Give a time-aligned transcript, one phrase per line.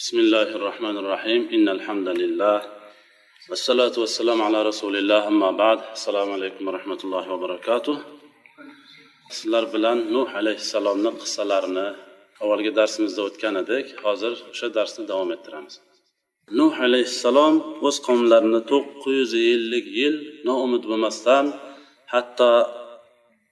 [0.00, 2.58] بسم الله الرحمن الرحيم إن الحمد لله
[3.50, 7.96] والصلاة والسلام على رسول الله أما بعد السلام عليكم ورحمة الله وبركاته
[9.30, 11.86] sizlar bilan nuh alayhissalomni qissalarini
[12.42, 15.74] avvalgi darsimizda o'tgan edik hozir o'sha darsni davom ettiramiz
[16.58, 17.54] nuh alayhissalom
[17.88, 20.16] o'z qavmlarini to'qqiz yuz ellik yil
[20.48, 21.44] noumid bo'lmasdan
[22.12, 22.50] hatto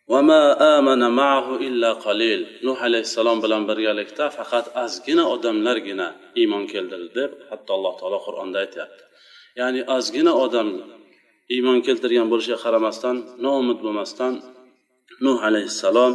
[0.07, 6.07] وما آمن معه إلا قليل nuh alayhissalom bilan birgalikda faqat ozgina odamlargina
[6.41, 9.03] iymon keltirdi deb hatto alloh taolo qur'onda aytyapti
[9.59, 10.67] ya'ni ozgina odam
[11.55, 14.34] iymon keltirgan bo'lishiga qaramasdan noumid bo'lmasdan
[15.25, 16.13] nuh alayhissalom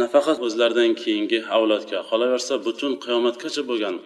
[0.00, 3.96] nafaqat o'zlaridan keyingi avlodga qolaversa butun qiyomatgacha bo'lgan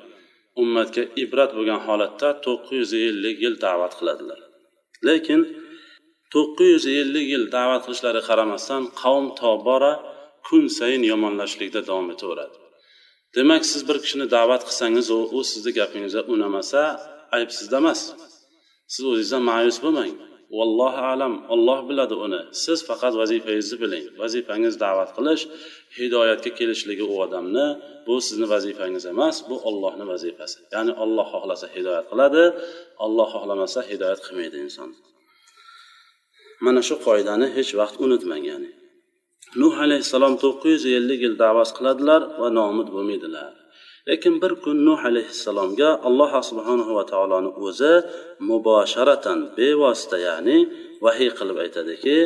[0.63, 4.41] ummatga ibrat bo'lgan holatda to'qqiz yuz ellik yil da'vat qiladilar
[5.09, 5.41] lekin
[6.34, 9.94] to'qqiz yuz ellik yil da'vat qilishlariga qaramasdan qavm tobora
[10.48, 12.58] kun sayin yomonlashlikda davom etaveradi.
[13.36, 16.82] Demak siz bir kishini da'vat qilsangiz u u sizni gapingizga unamasa
[17.36, 18.02] ayb sizda emas.
[18.94, 20.14] Siz o'zingizdan ma'yus bo'lmang.
[20.58, 22.42] Vallohu alam olloh biladi uni.
[22.64, 24.06] Siz faqat vazifangizni biling.
[24.22, 25.44] Vazifangiz da'vat qilish
[25.98, 27.68] hidoyatga kelishligi u odamni
[28.08, 30.58] bu sizni vazifangiz emas bu ollohni vazifasi.
[30.74, 32.44] Ya'ni olloh xohlasa hidoyat qiladi
[33.06, 34.90] olloh xohlamasa hidoyat qilmaydi inson.
[36.66, 38.70] Mana shu qoidani hech vaqt unutmang ya'ni
[39.60, 43.52] nuh alayhissalom to'qqiz yuz ellik yil da'vat qiladilar va nomud bo'lmaydilar.
[44.10, 47.94] Lekin bir kun nuh alayhissalomga alloh subhanahu va taoloni o'zi
[48.50, 50.58] mubosharatan bevosita ya'ni
[51.06, 52.18] vahiy qilib aytadiki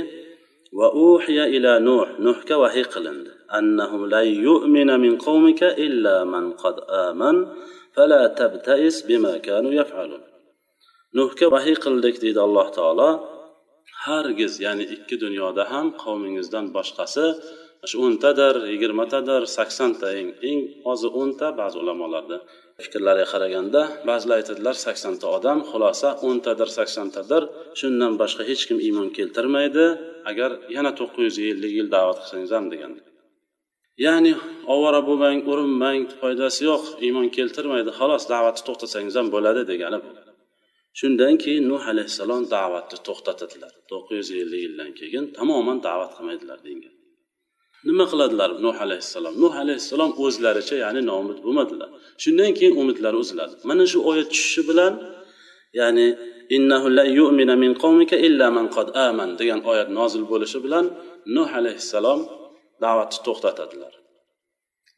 [0.77, 2.07] va uhiya ila nuh.
[2.27, 3.31] Nuhga vahiy qilindi.
[3.59, 7.37] Annahum la yu'mina min qawmika illa man qad aman
[7.95, 10.23] fala tabtais bima kanu yaf'alun.
[11.17, 13.09] Nuhga vahiy qildik deydi alloh taolo.
[14.05, 17.25] Hargiz ya'ni ikki dunyoda ham qavmingizdan boshqasi
[17.89, 22.37] shu o'ntadir yigirmatadir saksonta eng eng ozi o'nta ba'zi ulamolarda
[22.83, 27.43] fikrlariga qaraganda ba'zilar aytadilar saksonta odam xulosa o'ntadir saksontadir.
[27.79, 29.85] Shundan boshqa hech kim iymon keltirmaydi.
[30.31, 32.93] Agar yana to'qqiz yuz ellik yil da'vat qilsangiz ham degan.
[34.05, 34.33] Ya'ni
[34.75, 40.09] ovora bo'lmang urinmang foydasi yo'q iymon keltirmaydi xolos da'vatni to'xtatsangiz ham bo'ladi degani bu.
[40.99, 43.71] Shundan keyin nuh alayhissalom da'vatni to'xtatadilar.
[43.91, 46.93] To'qqiz yuz ellik yildan keyin tamoman da'vat qilmaydilar degan
[47.87, 49.33] nima qiladilar nuh alayhissalom?
[49.43, 51.89] Nuh alayhissalom o'zlaricha ya'ni noumid bo'lmadilar.
[52.23, 54.93] Shundan keyin umidlari uziladi mana shu oyat tushishi bilan
[55.79, 56.07] ya'ni
[56.57, 60.85] innahu la yu'mina min qawmika illa man qad aman degan oyat nozil bo'lishi bilan
[61.35, 62.19] nuh alayhissalom
[62.83, 63.93] da'vatni to'xtatadilar.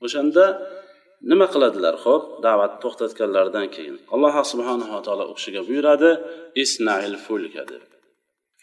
[0.05, 0.45] O'shanda
[1.30, 6.10] nima qiladilar ho'p da'vatni to'xtatganlaridan keyin alloh subhanava taolo u kishiga buyuradi
[6.64, 7.82] isnail fulka deb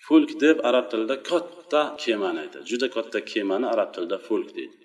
[0.05, 4.77] fulk deb arab tilida katta kemani aytadi juda katta kemani arab tilida fulk deydi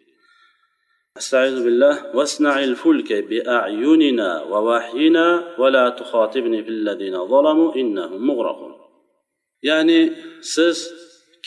[1.22, 5.26] استعيذ بالله واصنع الفلك بأعيننا ووحينا
[5.60, 8.74] ولا تخاطبني في الذين ظلموا إنهم مغرقون
[9.62, 9.98] يعني
[10.54, 10.78] siz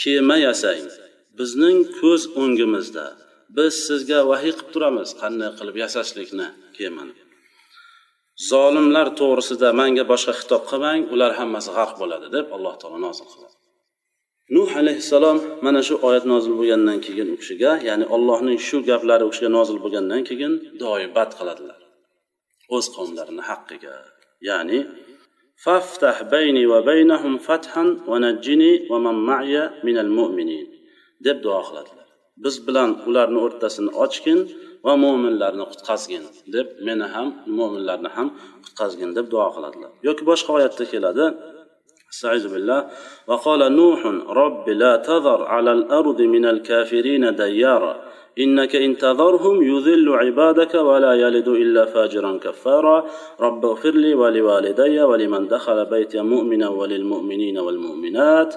[0.02, 0.88] kema yasang
[1.38, 3.06] bizning ko'z o'ngimizda
[3.57, 5.09] biz sizga vahiy qilib turamiz.
[5.23, 6.47] Qanday qilib yasashlikni
[6.79, 7.15] kemani
[8.51, 13.57] zolimlar to'g'risida manga boshqa xitob qilmang ular hammasi g'arq bo'ladi deb alloh taolo nozil qiladi.
[14.57, 19.31] Nuh alayhissalom mana shu oyat nozil bo'lgandan keyin u kishiga ya'ni allohning shu gaplari u
[19.33, 20.53] kishiga nozil bo'lgandan keyin
[20.83, 21.81] doibat qiladilar.
[22.77, 23.95] O'z qavmlarini haqqiga.
[24.49, 24.79] Ya'ni
[25.65, 30.67] faftah bayni va baynahum fathan ومن معي من man ma'ya minal mu'minin
[31.27, 32.02] deb duo qiladilar.
[32.44, 34.40] biz bilan ularni o'rtasini ochgin
[34.86, 36.24] va mo'minlarni qutqazgin
[36.56, 38.28] deb meni ham mo'minlarni ham
[38.66, 41.28] qutqazgin deb duo qiladilar yoki boshqa oyatda keladi
[42.14, 42.82] استعيذ بالله
[43.30, 44.02] وقال نوح
[44.42, 47.94] رب لا تذر على الأرض من الكافرين ديارا
[48.40, 52.98] إنك إن تذرهم يذل عبادك ولا يلد إلا فاجرا كفارا
[53.40, 58.56] رب اغفر لي ولوالدي ولمن دخل بيتي مؤمنا وللمؤمنين والمؤمنات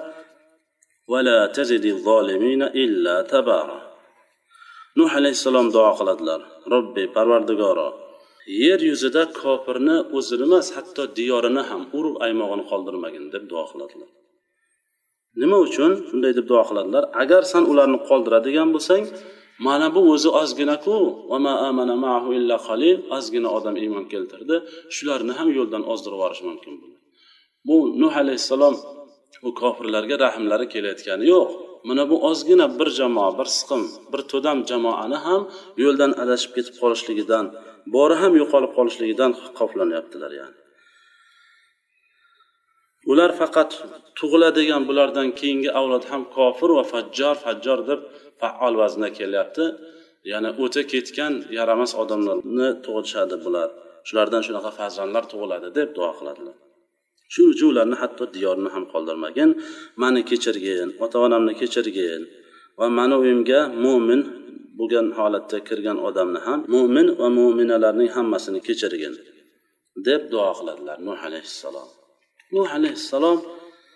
[1.07, 3.91] ولا تزد الظالمين إلا تبارا
[4.99, 6.41] nuh alayhissalom duo qiladilar
[6.73, 7.89] robbi parvardigoro
[8.63, 14.09] yer yuzida kofirni o'zini emas hatto diyorini ham urib aymog'ini qoldirmagin deb duo qiladilar
[15.41, 19.03] nima uchun shunday deb duo qiladilar agar san ularni qoldiradigan bo'lsang
[19.67, 20.95] mana bu o'zi ozginaku
[23.17, 24.55] ozgina odam iymon keltirdi
[24.95, 26.73] shularni ham yo'ldan ozdirib yuborish mumkin
[27.67, 28.75] bu nuh alayhissalom
[29.46, 31.50] u kofirlarga rahmlari kelayotgani yo'q.
[31.88, 33.82] Mana bu ozgina bir jamoa bir siqim
[34.12, 35.42] bir to'dam jamoani ham
[35.84, 37.44] yo'ldan adashib ketib qolishligidan
[37.94, 40.56] bori ham yo'qolib qolishligidan xavflanyaptilar ya'ni.
[43.12, 43.70] Ular faqat
[44.18, 48.00] tug'iladigan bulardan keyingi avlod ham kofir va fajjor fajjor deb
[48.40, 49.64] faol vaznda kelyapti.
[50.32, 53.68] Ya'ni o'ta ketgan yaramas odamlarni tug'ishadi bular.
[54.08, 56.56] Shulardan shunaqa farzandlar tug'iladi deb duo qiladilar.
[57.32, 59.50] Shu uchun ularni hatto diyorni ham qoldirmagin.
[60.02, 62.22] Mani kechirgin ota onamni kechirgin
[62.78, 64.20] va mani uyimga mo'min
[64.78, 69.14] bo'lgan holatda kirgan odamni ham mo'min va mo'minalarning hammasini kechirgin
[70.06, 71.88] deb duo qiladilar nuh alayhissalom.
[72.54, 73.38] Nuh alayhissalom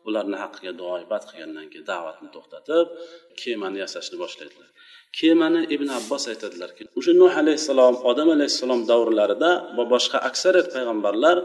[0.08, 2.86] ularni haqqiga duoibat qilgandan keyin da'vatni to'xtatib
[3.40, 4.68] kemani yasashni boshlaydilar.
[5.18, 11.36] Kemani ibn abbos aytadilarki o'sha nuh alayhissalom odam alayhissalom davrlarida va boshqa aksariyat payg'ambarlar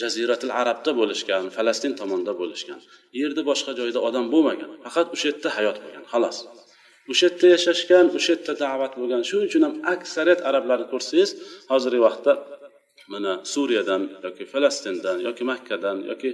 [0.00, 2.80] jaziratil arabda bo'lishgan falastin tomonda bo'lishgan.
[3.20, 6.38] Yerda boshqa joyda odam bo'lmagan faqat o'sha yerda hayot bo'lgan xolos
[7.10, 11.30] o'sha yerda yashashgan o'sha yerda da'vat bo'lgan shuning uchun ham aksariyat arablarni ko'rsangiz
[11.72, 12.32] hozirgi vaqtda
[13.12, 16.30] mana suriyadan yoki falastindan yoki makkadan yoki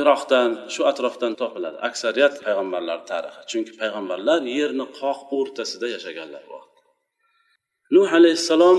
[0.00, 1.76] iroqdan shu atrofdan topiladi.
[1.88, 3.40] Aksariyat payg'ambarlar tarixi.
[3.50, 6.44] Chunki payg'ambarlar yerni qoq o'rtasida yashaganlar
[7.94, 8.78] nuh alayhissalom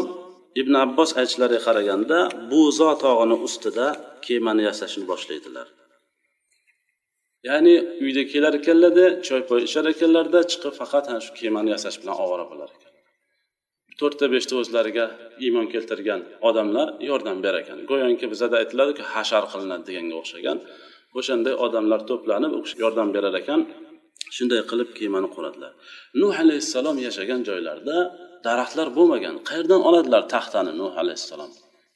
[0.62, 2.18] ibn abbos aytishlariga qaraganda
[2.52, 3.88] bo'zo tog'ini ustida
[4.26, 5.68] kemani yasashni boshlaydilar.
[7.48, 12.16] Ya'ni uyda kelar ekanlarda choy poy ichar ekanlarda chiqib faqat ana shu kemani yasash bilan
[12.24, 12.94] ovora bo'lar ekan.
[14.00, 15.06] To'rtta beshta o'zlariga
[15.46, 20.58] iymon keltirgan odamlar yordam berar ekan go'yoki bizada aytiladiku hashar qilinadi deganga o'xshagan.
[21.20, 22.52] O'shanday odamlar to'planib
[22.84, 23.62] yordam berar ekan.
[24.36, 25.72] Shunday qilib kemani quradilar
[26.22, 27.98] nuh alayhissalom yashagan joylarda
[28.48, 31.52] daraxtlar bo'lmagan qayerdan oladilar taxtani nuh alayhissalom?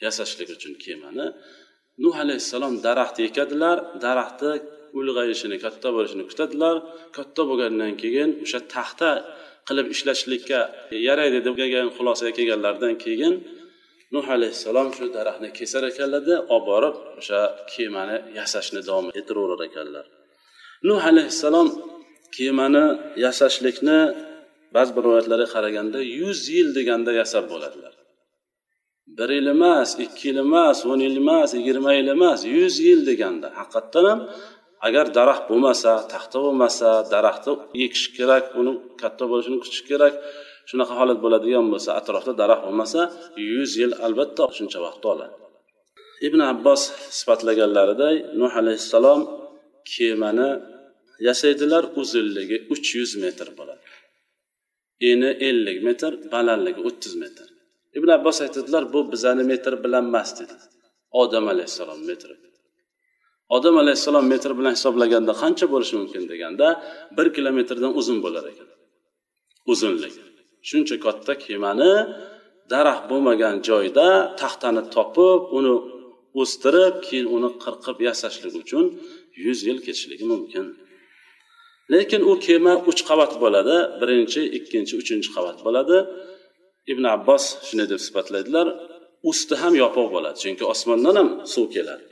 [0.05, 1.25] Yasashlik uchun kemani.
[2.03, 4.53] Nuh alayhissalom daraxt ekadilar daraxtni
[4.99, 6.75] ulg'ayishini katta bo'lishini kutadilar.
[7.17, 9.09] Katta bo'lgandan keyin o'sha taxta
[9.67, 10.59] qilib ishlatishlikka
[11.07, 11.55] yaraydi deb
[11.97, 13.33] xulosaga kelganlaridan keyin
[14.15, 17.41] nuh alayhissalom shu daraxtni kesar ekanlarda olib borib o'sha
[17.73, 20.05] kemani yasashni davom ettiraverar ekanlar.
[20.89, 21.67] Nuh alayhissalom
[22.37, 22.85] kemani
[23.25, 23.99] yasashlikni
[24.75, 27.93] ba'zi bir rivoyatlarga qaraganda yuz yil deganda yasab bo'ladilar.
[29.17, 33.47] Bir yil emas ikki yil emas o'n yil emas yigirma yil emas yuz yil deganda.
[33.59, 34.19] Haqiqatdan ham
[34.87, 37.53] agar daraxt bo'lmasa taxta bo'lmasa daraxtni
[37.85, 40.13] ekish kerak uni katta bo'lishini kutish kerak
[40.71, 43.01] shunaqa holat bo'ladigan bo'lsa atrofda daraxt bo'lmasa
[43.51, 45.35] yuz yil albatta shuncha vaqt oladi.
[46.27, 46.81] Ibn abbos
[47.17, 49.21] sifatlaganlariday nuh alayhissalom
[49.93, 50.49] kemani
[51.27, 53.87] yasaydilar uzunligi uch yuz metr bo'ladi.
[55.09, 57.47] Eni ellik metr balandligi o'ttiz metr.
[57.97, 60.55] Ibn abbos aytadilar bu bizani metr bilan emas dedi.
[61.21, 62.35] Odam alayhissalom metri.
[63.55, 66.67] Odam alayhissalom metr bilan hisoblaganda qancha bo'lishi mumkin deganda
[67.17, 68.69] bir kilometrdan uzun bo'lar ekan.
[69.73, 70.13] Uzunlik
[70.69, 71.93] shuncha katta kemani
[72.71, 74.07] daraxt bo'lmagan joyda
[74.41, 75.73] taxtani topib uni
[76.41, 78.85] o'stirib keyin uni qirqib yasashlik uchun
[79.45, 80.65] yuz yil ketishligi mumkin.
[81.93, 83.75] Lekin u kema uch qavat bo'ladi.
[84.01, 85.97] Birinchi ikkinchi uchinchi qavat bo'ladi.
[86.91, 88.67] Ibn abbos shunday deb sifatlaydilar
[89.31, 92.05] usti ham yopiq bo'ladi chunki osmondan ham suv keladi.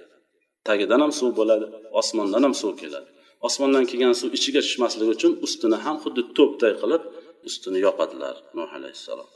[0.67, 1.65] Tagidan ham suv bo'ladi
[2.01, 3.09] osmondan ham suv keladi.
[3.47, 7.03] Osmondan kelgan suv ichiga tushmasligi uchun ustini ham xuddi to'pday qilib
[7.47, 9.29] ustini yopadilar nuh alayhissalom.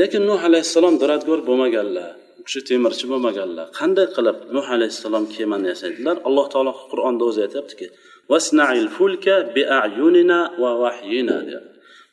[0.00, 2.10] Lekin nuh alayhissalom duradgor bo'lmaganlar
[2.40, 6.16] u kishi temirchi bo'lmaganlar qanday qilib nuh alayhissalom kemani yasaydilar?
[6.28, 7.86] Alloh taolo qur'onda o'zi aytyaptiki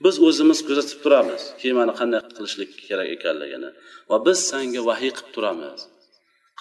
[0.03, 3.69] biz o'zimiz kuzatib turamiz kemani qanday qilishlik kerak ekanligini
[4.09, 5.79] va biz senga vahiy qilib turamiz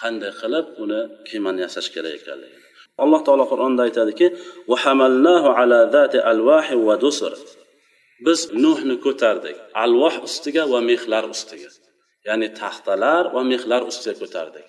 [0.01, 2.65] qanday qilib uni kemani yasash kerak ekanligini.
[3.03, 4.27] Alloh taolo qur'onda aytadiki
[8.25, 9.57] biz nuhni ko'tardik.
[9.83, 11.69] Alvoh ustiga va mehlar ustiga.
[12.27, 14.65] Ya'ni taxtalar va mehlar ustiga ko'tardik.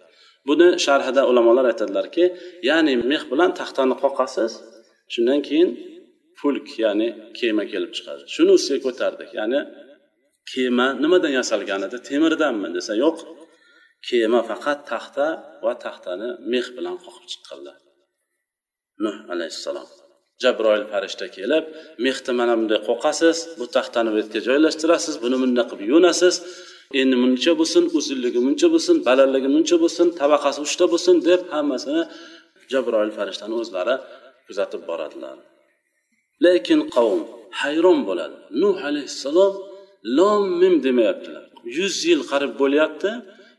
[0.48, 2.24] Buni sharhida ulamolar aytadilarki
[2.68, 4.52] ya'ni meh bilan taxtani qoqasiz
[5.12, 5.70] shundan keyin
[6.40, 8.22] fulk ya'ni kema kelib chiqadi.
[8.34, 9.30] Shuni ustiga ko'tardik.
[9.38, 9.60] Ya'ni
[10.52, 11.96] kema nimadan yasalgan edi?
[12.08, 13.18] Temirdanmi desa yo'q.
[14.08, 15.26] Kema faqat taxta
[15.64, 17.76] va taxtani meh bilan qoqib chiqqanlar.
[19.04, 19.88] Nuh alayhissalom.
[20.42, 21.64] Jabroil farishta kelib
[22.04, 26.34] mehni mana bunday qo'qasiz bu taxtani bu yerga joylashtirasiz buni bunday qilib yo'nasiz
[27.00, 32.02] endi muncha bo'lsin uzunligi muncha bo'lsin balandligi muncha bo'lsin tabaqasi uchta bo'lsin deb hammasini
[32.72, 33.94] jabroil farishtani o'zlari
[34.46, 35.36] kuzatib boradilar.
[36.44, 37.20] Lekin qavm
[37.60, 38.36] hayron bo'ladi.
[38.62, 39.52] Nuh alayhissalom
[40.18, 41.44] lom mim demayaptilar.
[41.76, 43.10] Yuz yil qarib bo'lyapti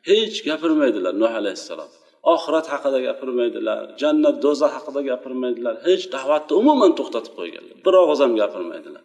[0.10, 1.92] hech gapirmaydilar nuh alayhissalom.
[2.34, 7.78] Oxirat haqida gapirmaydilar jannat do'zax haqida gapirmaydilar hech da'vatni umuman to'xtatib qo'yganlar.
[7.86, 9.04] Bir og'iz ham gapirmaydilar.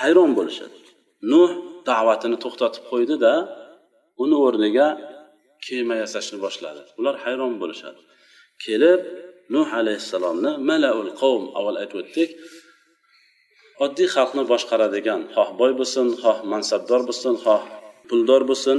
[0.00, 0.76] Hayron bo'lishadi.
[1.32, 1.50] Nuh
[1.90, 3.32] da'vatini to'xtatib qo'ydida
[4.22, 4.88] uni o'rniga
[5.66, 6.82] kema yasashni boshladi.
[6.98, 8.00] Ular hayron bo'lishadi.
[8.64, 9.00] Kelib
[9.54, 12.30] nuh alayhissalomni malaul qavm avval aytib o'tdik
[13.84, 17.62] oddiy xalqni boshqaradigan xoh boy bo'lsin xoh mansabdor bo'lsin xoh
[18.08, 18.78] puldor bo'lsin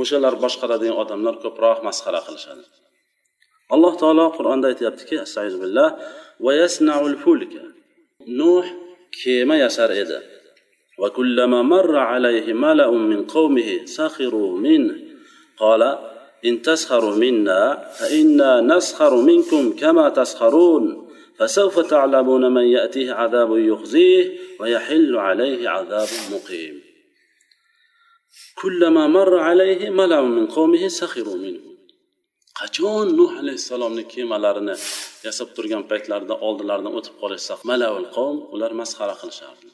[0.00, 2.64] o'shalar boshqaradigan odamlar ko'proq masxara qilishadi.
[3.74, 5.88] Alloh taolo qur'onda aytyaptiki astag'izbillah
[8.40, 8.64] nuh
[9.20, 10.20] kema yasar edi.
[10.98, 14.94] وكلما مر عليه ملأ من قومه سخروا منه
[15.58, 15.98] قال
[16.44, 21.08] إن تسخروا منا فإنا نسخر منكم كما تسخرون
[21.38, 26.91] فسوف تعلمون من يأتيه عذاب يخزيه ويحل عليه عذاب مقيم
[28.60, 29.86] kullama marra alayhi
[30.36, 31.72] min qawmihi sakhiru minhu
[32.60, 34.74] qachon nuh alayhissalomni kemalarini
[35.26, 39.68] yasab turgan paytlarida oldilaridan o'tib qolishsa malavul qavm ular masxara qilishardi.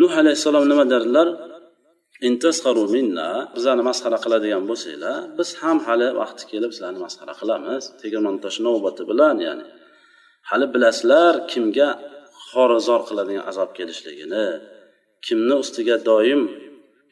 [0.00, 1.28] nuh alayhissalom nima derdilar?
[2.28, 8.36] intasharu minna bizlarni masxara qiladigan bo'lsanglar biz ham hali vaqti kelib sizlarni masxara qilamiz tegirmon
[8.44, 9.66] tosh navbati bilan ya'ni
[10.50, 11.88] hali bilasizlar kimga
[12.48, 14.46] xorizor qiladigan azob kelishligini
[15.26, 16.42] kimni ustiga doim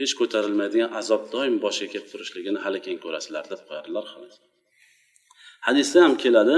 [0.01, 4.07] hech ko'tarilmaydigan azob doim boshiga kelib turishligini hali keyin ko'rasizlar deb qo'yadilar
[5.67, 6.57] hadisda ham keladi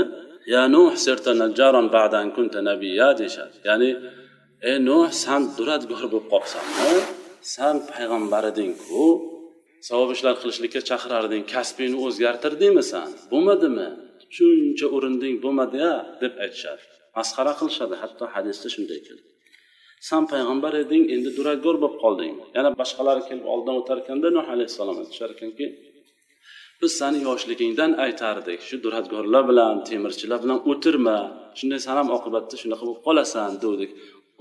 [0.55, 0.93] ya nuh
[1.97, 3.57] ba'dan kunta nabiyya deyishadi.
[3.69, 3.91] Ya'ni
[4.71, 6.95] ey nuh san duradgor bo'lib qolibsanmi
[7.55, 9.05] san payg'ambar edingku
[9.89, 13.09] savob ishlar qilishlikka chaqirarding kasbingni o'zgartirdingmi san?
[13.33, 13.89] Bo'lmadimi?
[14.37, 16.85] Shuncha urinding bo'lmadi ya deb aytishadi.
[17.17, 17.95] Masxara qilishadi.
[18.03, 19.34] Hatto hadisda shunday keladi
[20.09, 22.33] san payg'ambar eding endi duradgor bo'lib qolding.
[22.57, 25.67] Yana boshqalari kelib oldidan o'tar ekanda nuh alayhissalom aytishar ekanki
[26.81, 31.19] biz sani yoshligingdan aytardik shu duradgorlar bilan temirchilar bilan o'tirma
[31.59, 33.91] shunday san ham oqibatda shunaqa bo'lib qolasan devdik.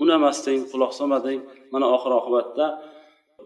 [0.02, 1.40] Unamasding quloq solmading
[1.72, 2.66] mana oxir oqibatda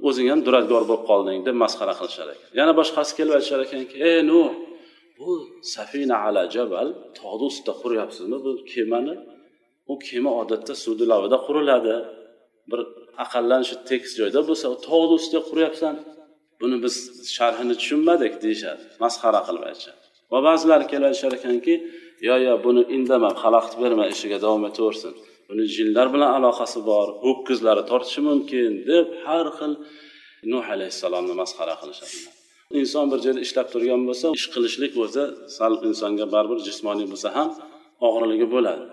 [0.08, 2.48] o'zing ham duradgor bo'lib qolding deb masxara qilishar ekan.
[2.60, 4.50] Yana boshqasi kelib aytishar ekanki ey nuh
[5.18, 5.30] bu
[5.74, 6.88] safina ala jabal
[7.18, 9.14] tog'ni ustida quryapsizmi bu kemani?
[9.92, 11.96] U kema odatda suvni lavida quriladi.
[12.70, 12.80] Bir
[13.24, 15.94] aqallan shu tekis joyda bo'lsa tog'ni ustida quryapsan.
[16.60, 16.94] Buni biz
[17.36, 20.02] sharhini tushunmadik deyishadi masxara qilib aytishadi
[20.32, 21.74] va ba'zilar kelib aytishar ekanki
[22.28, 25.12] yo yo buni indama xalaqit berma ishiga davom etaversin.
[25.48, 29.72] Buni jinlar bilan aloqasi bor ho'kizlari tortishi mumkin deb har xil
[30.52, 32.18] nuh alayhissalomni masxara qilishadi.
[32.80, 35.24] Inson bir joyda ishlab turgan bo'lsa ish qilishlik o'zi
[35.56, 37.48] sal insonga baribir jismoniy bo'lsa ham
[38.06, 38.84] og'irligi bo'ladi.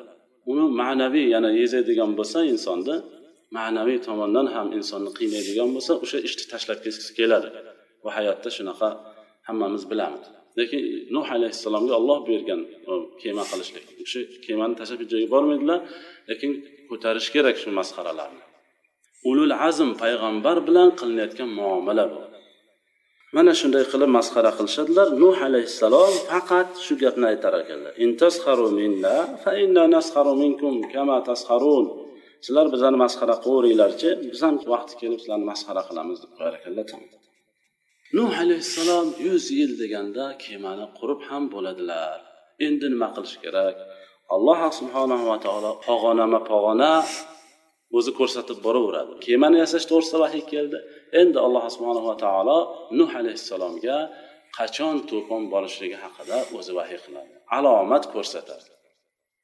[0.52, 2.96] Uni ma'naviy yana yezadigan bo'lsa insonni
[3.58, 7.50] ma'naviy tomondan ham insonni qiynaydigan bo'lsa o'sha ishni tashlab ketgisi keladi.
[8.04, 8.90] Va hayotda shunaqa
[9.48, 10.26] hammamiz bilamiz.
[10.60, 10.82] Lekin
[11.16, 12.62] nuh alayhissalomga olloh bergan
[13.22, 13.86] kema qilishlik.
[14.04, 15.80] O'sha kemani tashlab hech joyga bormaydilar
[16.30, 16.52] lekin
[16.90, 18.44] ko'tarish kerak shu masxaralarni.
[19.30, 22.20] Ulul azm payg'ambar bilan qilinayotgan muomala bu.
[23.34, 25.08] Mana shunday qilib masxara qilishadilar.
[25.24, 27.94] Nuh alayhissalom faqat shu gapni aytar ekanlar.
[32.46, 36.86] Sizlar bizlarni masxara qilaveringlarchi biz ham vaqti kelib sizlarni masxara qilamiz deb qo'yar ekanlar
[38.18, 42.18] nuh alayhissalom yuz yil deganda kemani qurib ham bo'ladilar.
[42.66, 43.76] Endi nima qilish kerak?
[44.36, 46.94] Alloh subhanava taolo pog'onama pog'ona
[47.98, 49.14] o'zi ko'rsatib boraveradi.
[49.26, 50.78] Kemani yasash to'g'risida vahiy keldi.
[51.22, 52.58] Endi alloh subhanava taolo
[53.00, 53.98] nuh alayhissalomga
[54.58, 57.34] qachon to'fon borishligi haqida o'zi vahiy qiladi.
[57.58, 58.68] Alomat ko'rsatadi.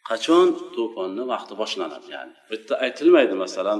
[0.09, 2.07] Qachon to'fonni vaqti boshlanadi?
[2.15, 3.79] Ya'ni bu yerda aytilmaydi masalan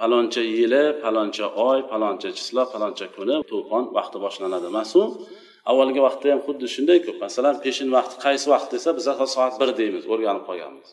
[0.00, 4.66] paloncha yili paloncha oy paloncha chislo paloncha kuni to'fon vaqti boshlanadi.
[4.72, 5.00] Emasu
[5.70, 10.04] avvalgi vaqtda ham xuddi shundayku masalan peshin vaqti qaysi vaqt desa biz soat bir deymiz
[10.12, 10.88] o'rganib qolganmiz.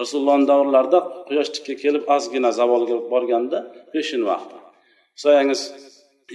[0.00, 3.58] Rasulullohni davrlarida quyosh tikka kelib ozgina zavolga borganda
[3.94, 4.56] peshin vaqti.
[5.22, 5.60] Soyangiz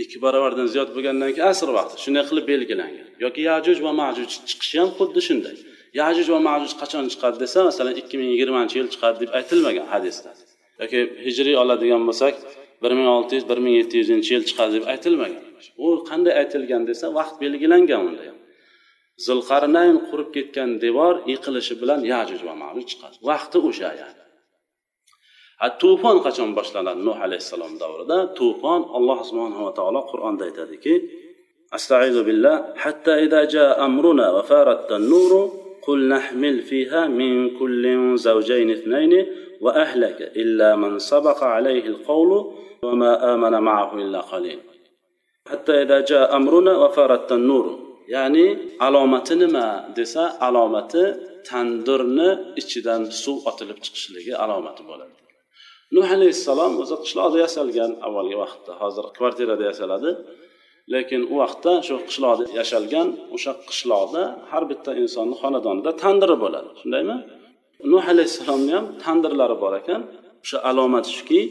[0.03, 3.07] ikki barobardan ziyod bo'lgandan keyin asr vaqti shunday qilib belgilangan.
[3.23, 5.55] Yoki yajuj va majuj chiqishi ham xuddi shunday.
[6.01, 10.31] Yajuj va majuj qachon chiqadi desa masalan ikki ming yigirmanchi yil chiqadi deb aytilmagan hadisda.
[10.81, 12.35] Yoki hijriy oladigan bo'lsak
[12.83, 15.43] bir ming olti yuz bir ming yetti yuzinchi yil chiqadi deb aytilmagan.
[15.85, 18.37] U qanday aytilgan desa vaqt belgilangan unda ham.
[19.25, 23.15] Zulqarnayn qurib ketgan devor yiqilishi bilan yajuj va majuj chiqadi.
[23.29, 24.19] Vaqti o'sha yani.
[25.82, 30.94] to'fon qachon boshlanadi nuh alayhissalom davrida to'fon alloh subhanava taolo qur'onda aytadiki
[31.76, 35.44] astaizu billah hatta ida ja amruna va farattan nuru
[35.88, 37.84] قل نحمل فيها من كل
[38.16, 39.12] زوجين اثنين
[39.60, 42.30] وأهلك إلا من سبق عليه القول
[42.84, 44.60] وما آمن معه إلا قليل
[45.50, 47.66] حتى إذا جاء أمرنا وفارت النور
[48.08, 51.02] ya'ni alomati nima desa alomati
[51.48, 52.28] tandirni
[52.60, 55.14] ichidan suv otilib chiqishligi alomati bo'ladi
[55.95, 58.71] Nuh alayhissalom o'zi qishloqda yasalgan avvalgi vaqtda.
[58.81, 60.09] Hozir kvartirada yasaladi.
[60.93, 66.69] Lekin u vaqtda shu qishloqda yashalgan o'sha qishloqda har bitta insonni xonadonida tandiri bo'ladi.
[66.81, 67.17] Shundaymi?
[67.91, 70.01] Nuh alayhissalomni ham tandirlari bor ekan.
[70.43, 71.41] O'sha alomat shuki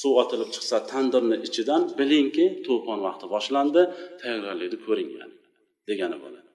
[0.00, 3.82] suv otilib chiqsa tandirni ichidan bilingki to'fon vaqti boshlandi
[4.20, 5.08] tayyorgarlikni ko'ring
[5.88, 6.46] degani bo'ladi.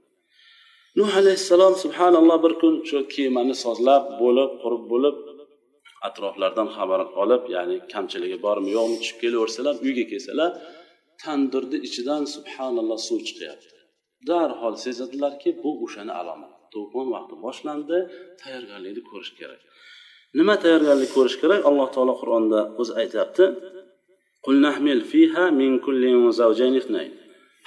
[1.00, 5.16] Nuh alayhissalom subhanalloh bir kun shu kemani sozlab bo'lib qurib bo'lib
[6.08, 10.52] atroflardan xabar olib ya'ni kamchiligi bormi yo'qmi tushib kelaversalar uyga kelsalar
[11.24, 13.76] tandirni ichidan subhanalloh suv chiqyapti.
[14.30, 16.58] Darhol sezadilarki bu o'shani alomati.
[16.74, 17.98] To'fon vaqti boshlandi
[18.42, 19.62] tayyorgarlikni ko'rish kerak.
[20.40, 21.62] Nima tayyorgarlik ko'rish kerak?
[21.70, 23.46] Alloh taolo qur'onda o'zi aytyapti.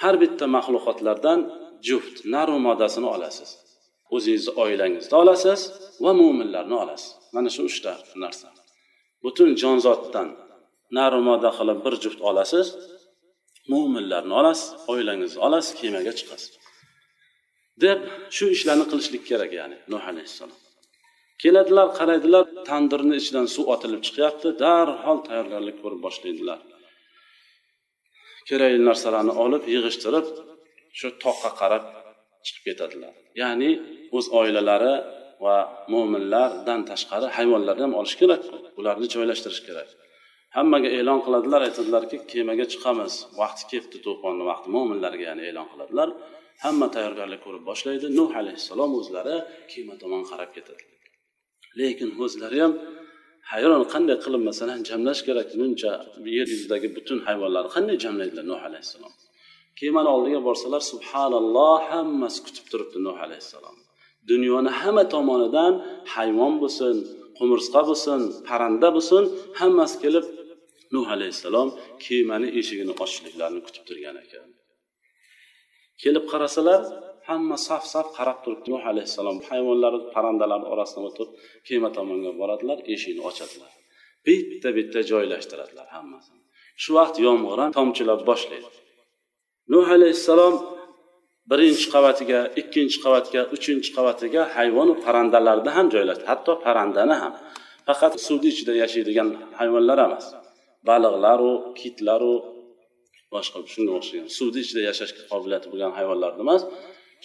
[0.03, 1.39] Har bitta maxluqotlardan
[1.87, 3.49] juft naru modasini olasiz.
[4.15, 5.59] O'zingizni oilangizni olasiz
[6.03, 7.11] va mo'minlarni olasiz.
[7.35, 7.91] Mana shu uchta
[8.23, 8.47] narsa.
[9.23, 10.29] Butun jonzotdan
[10.97, 12.67] naru moda qilib bir juft olasiz
[13.71, 16.51] mo'minlarni olasiz oilangizni olasiz kemaga chiqasiz.
[17.83, 17.99] Deb
[18.35, 20.59] shu ishlarni qilishlik kerak ya'ni nuh alayhissalom.
[21.41, 26.59] Keladilar qaraydilar tandirni ichidan suv otilib chiqyapti darhol tayyorgarlik ko'rib boshlaydilar.
[28.49, 30.25] Kerakli narsalarni olib yig'ishtirib
[30.99, 31.83] shu toqqa qarab
[32.45, 33.13] chiqib ketadilar.
[33.41, 33.69] Ya'ni
[34.17, 34.95] o'z oilalari
[35.43, 35.55] va
[35.93, 38.41] mo'minlardan tashqari hayvonlarni ham olish kerak
[38.79, 39.89] ularni joylashtirish kerak.
[40.57, 43.13] Hammaga e'lon qiladilar aytadilarki kemaga chiqamiz.
[43.41, 46.09] Vaqti kelibdi to'fonni vaqti mo'minlarga ya'ni e'lon qiladilar.
[46.63, 48.05] Hamma tayyorgarlik ko'rib boshlaydi.
[48.19, 49.35] Nuh alayhissalom o'zlari
[49.71, 50.83] kema tomon qarab ketadi.
[51.79, 52.73] Lekin o'zlari ham
[53.51, 55.47] hayron qanday qilib masalan jamlash kerak.
[55.59, 55.91] Buncha
[56.37, 59.13] yer yuzidagi butun hayvonlarni qanday jamlaydilar nuh alayhissalom?
[59.79, 63.77] Kemani oldiga borsalar subhanalloh hammasi kutib turibdi nuh alayhissalom.
[64.31, 65.73] Dunyoni hamma tomonidan
[66.15, 66.95] hayvon bo'lsin
[67.37, 69.23] qumursqa bo'lsin parranda bo'lsin
[69.59, 70.25] hammasi kelib
[70.95, 71.69] nuh alayhissalom
[72.05, 74.47] kemani eshigini ochishliklarini kutib turgan ekan.
[76.03, 76.81] Kelib qarasalar
[77.29, 78.67] hamma saf saf qarab turibdi.
[78.73, 81.29] Nuh alayhissalom hayvonlar parrandalarni orasidan o'tib
[81.67, 83.71] kema tomonga boradilar eshikni ochadilar.
[84.27, 86.41] Bitta bitta joylashtiradilar hammasini.
[86.81, 88.69] Shu vaqt yomg'ir ham tomchilab boshlaydi.
[89.73, 90.55] Nuh alayhissalom
[91.51, 96.25] birinchi qavatiga ikkinchi qavatga uchinchi qavatiga hayvonu parrandalarni ham joylashdi.
[96.31, 97.33] Hatto parrandani ham.
[97.87, 99.29] Faqat suvni ichida yashaydigan
[99.59, 100.25] hayvonlar emas.
[100.89, 102.35] Baliqlaru kitlaru
[103.33, 106.61] boshqa shunga o'xshagan suvni ichida yashashga qobiliyati bo'lgan hayvonlarni emas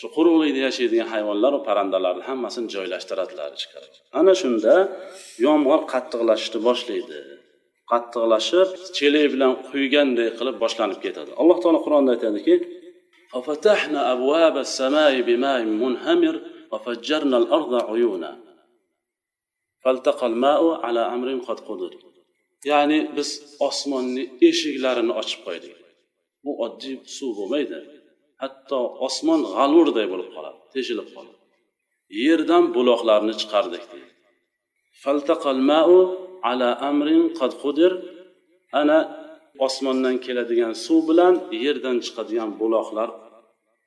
[0.00, 4.74] shu quruqlikda yashaydigan hayvonlar va parrandalarni hammasini joylashtiradilar ichkariga ana shunda
[5.46, 7.18] yomg'ir qattiqlashishni boshlaydi.
[7.92, 11.30] Qattiqlashib chelak bilan quyganday qilib boshlanib ketadi.
[11.40, 12.54] Alloh taolo qur'onda aytadiki
[13.33, 16.40] ففتحنا أبواب السماء بماء منهمر
[16.73, 18.38] وفجرنا الأرض عيونا.
[19.85, 21.97] فالتقى الماء على أمر قد قدر.
[22.64, 25.73] يعني بس أصمان إيشي لارن أشبه دي
[26.45, 28.03] مو أدي سوه ميدا
[28.38, 31.31] حتى أصمان غالور دي بلقالا تجلب قالا
[32.11, 33.79] يردن بلوخ لارن چقار
[35.03, 38.03] فالتقى الماء على أمر قد قدر.
[38.75, 39.19] أنا
[39.66, 43.09] osmondan keladigan suv bilan yerdan chiqadigan buloqlar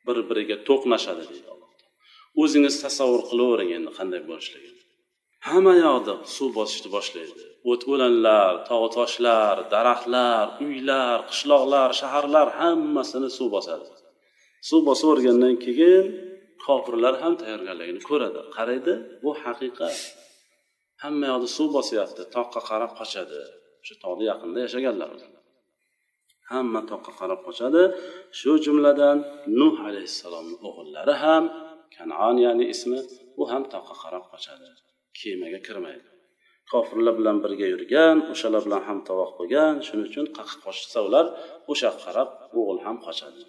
[0.06, 1.50] bir biriga to'qnashadi deydi
[2.42, 4.82] o'zingiz tasavvur qilavering endi qanday bo'lishligini
[5.48, 7.44] hamma yoqda suv bosishni boshlaydi.
[7.72, 13.88] O't o'lanlar tog' toshlar daraxtlar uylar qishloqlar shaharlar hammasini suv bosadi.
[14.70, 15.10] Suv bosib
[15.66, 16.06] keyin
[16.66, 18.42] kofirlar ham tayyorgarligini ko'radi.
[18.56, 19.98] Qaraydi bu haqiqat.
[21.04, 23.40] Hamma yoqda suv bosyapti toqqa qarab qochadi.
[23.86, 25.10] Shu tog'ni yaqinida yashaganlar.
[26.52, 27.84] Hamma toqqa qarab qochadi.
[28.40, 29.18] Shu jumladan
[29.60, 31.44] nuh alayhissalomni o'g'illari ham
[31.96, 33.00] kanon ya'ni ismi
[33.42, 34.68] u ham toqqa qarab qochadi.
[35.20, 36.08] Kemaga kirmaydi.
[36.72, 41.26] Kofirlar bilan birga yurgan o'shalar bilan ham tovoq bo'lgan shuning uchun qaqib qochsa ular
[41.72, 42.30] o'sha qarab
[42.60, 43.42] o'g'il ham qochadi.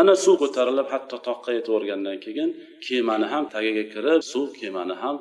[0.00, 2.50] Ana suv ko'tarilib hatto toqqa yetib borgandan keyin
[2.86, 5.16] kemani ham tagiga kirib suv kemani ham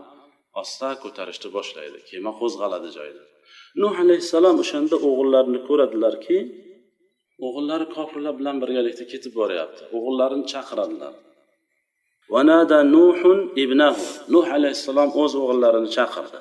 [0.62, 1.98] asta ko'tarishni boshlaydi.
[2.10, 3.24] Kema qo'zg'aladi joyida.
[3.83, 6.39] nuh alayhissalom o'shanda o'g'illarini ko'radilarki
[7.47, 11.13] o'g'illari kofirlar bilan birgalikda ketib boryapti o'g'illarini chaqiradilar
[12.35, 14.03] vanada nuhun ibnahu
[14.35, 16.41] nuh alayhissalom o'z o'g'illarini chaqirdi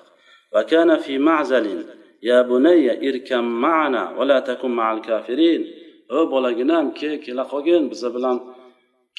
[0.56, 1.86] وكان في معزل
[2.30, 5.62] يا بني اركب معنا ولا تكن مع الكافرين
[6.10, 8.38] o bolaginam ke kela qolgin biza bilan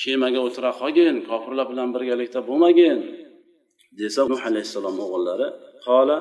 [0.01, 2.99] kemaga o'tira qolgin kofirlar bilan birgalikda bo'lmagin
[3.99, 5.49] desa nuh alayhissalom o'g'illari
[5.87, 6.17] qola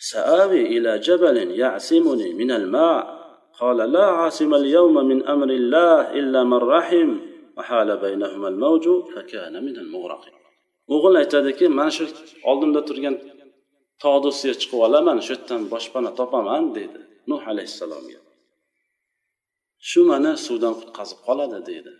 [0.00, 3.02] سآوي إلى جبل يعصمني من الماء
[3.60, 7.20] قال لا عاصم اليوم من أمر الله إلا من رحم
[7.56, 10.36] وحال بينهما الموج فكان من المغرقين
[10.94, 12.04] o'g'il aytadiki mana shu
[12.50, 13.14] oldimda turgan
[14.02, 17.00] tog'ni ustiga chiqib olaman shu yerdan boshpana topaman deydi
[17.30, 18.20] nuh alayhissalomga
[19.88, 21.92] shu mani suvdan qutqazib qoladi deydi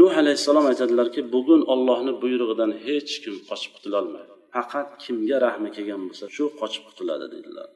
[0.00, 6.25] nuh alayhissalom aytadilarki bugun ollohni buyrug'idan hech kim qochib qutulolmaydi Faqat kimga rahmi kelgan bo'lsa
[6.35, 7.69] shu qochib qutuladi dedilar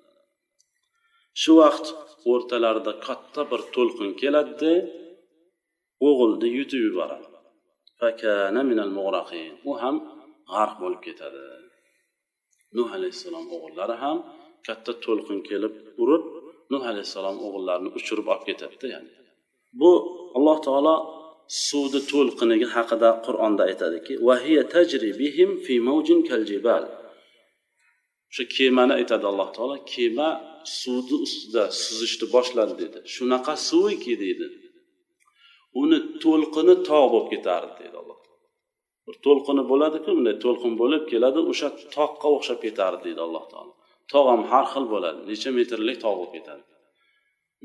[1.42, 1.86] shu vaqt
[2.32, 4.74] o'rtalarida katta bir to'lqin keladida
[6.08, 7.28] o'g'ilni yutib yuboradi
[9.70, 9.96] u ham
[10.54, 11.42] g'arq bo'lib ketadi.
[12.78, 14.18] Nuh alayhissalom o'g'illari ham
[14.68, 16.24] katta to'lqin kelib urib
[16.72, 19.12] nuh alayhissalom o'g'illarini uchirib olib ketadida ya'ni.
[19.80, 19.92] Bu
[20.38, 20.96] alloh taolo
[21.48, 24.14] suvni to'lqinigi haqida qur'onda aytadiki
[28.32, 30.30] o'sha kemani aytadi alloh taolo kema
[30.80, 32.98] suvni ustida suzishni boshladi dedi.
[33.16, 34.48] Shunaqa suvki deydi.
[35.82, 38.20] Uni to'lqini tog' bo'lib ketardi deydi alloh
[39.08, 43.74] bir to'lqini bo'ladiku bunday to'lqin bo'lib keladi o'sha tog'ga o'xshab ketardi deydi alloh taolo.
[44.12, 46.64] Tog' ham har xil bo'ladi necha metrlik tog' bo'lib ketadi?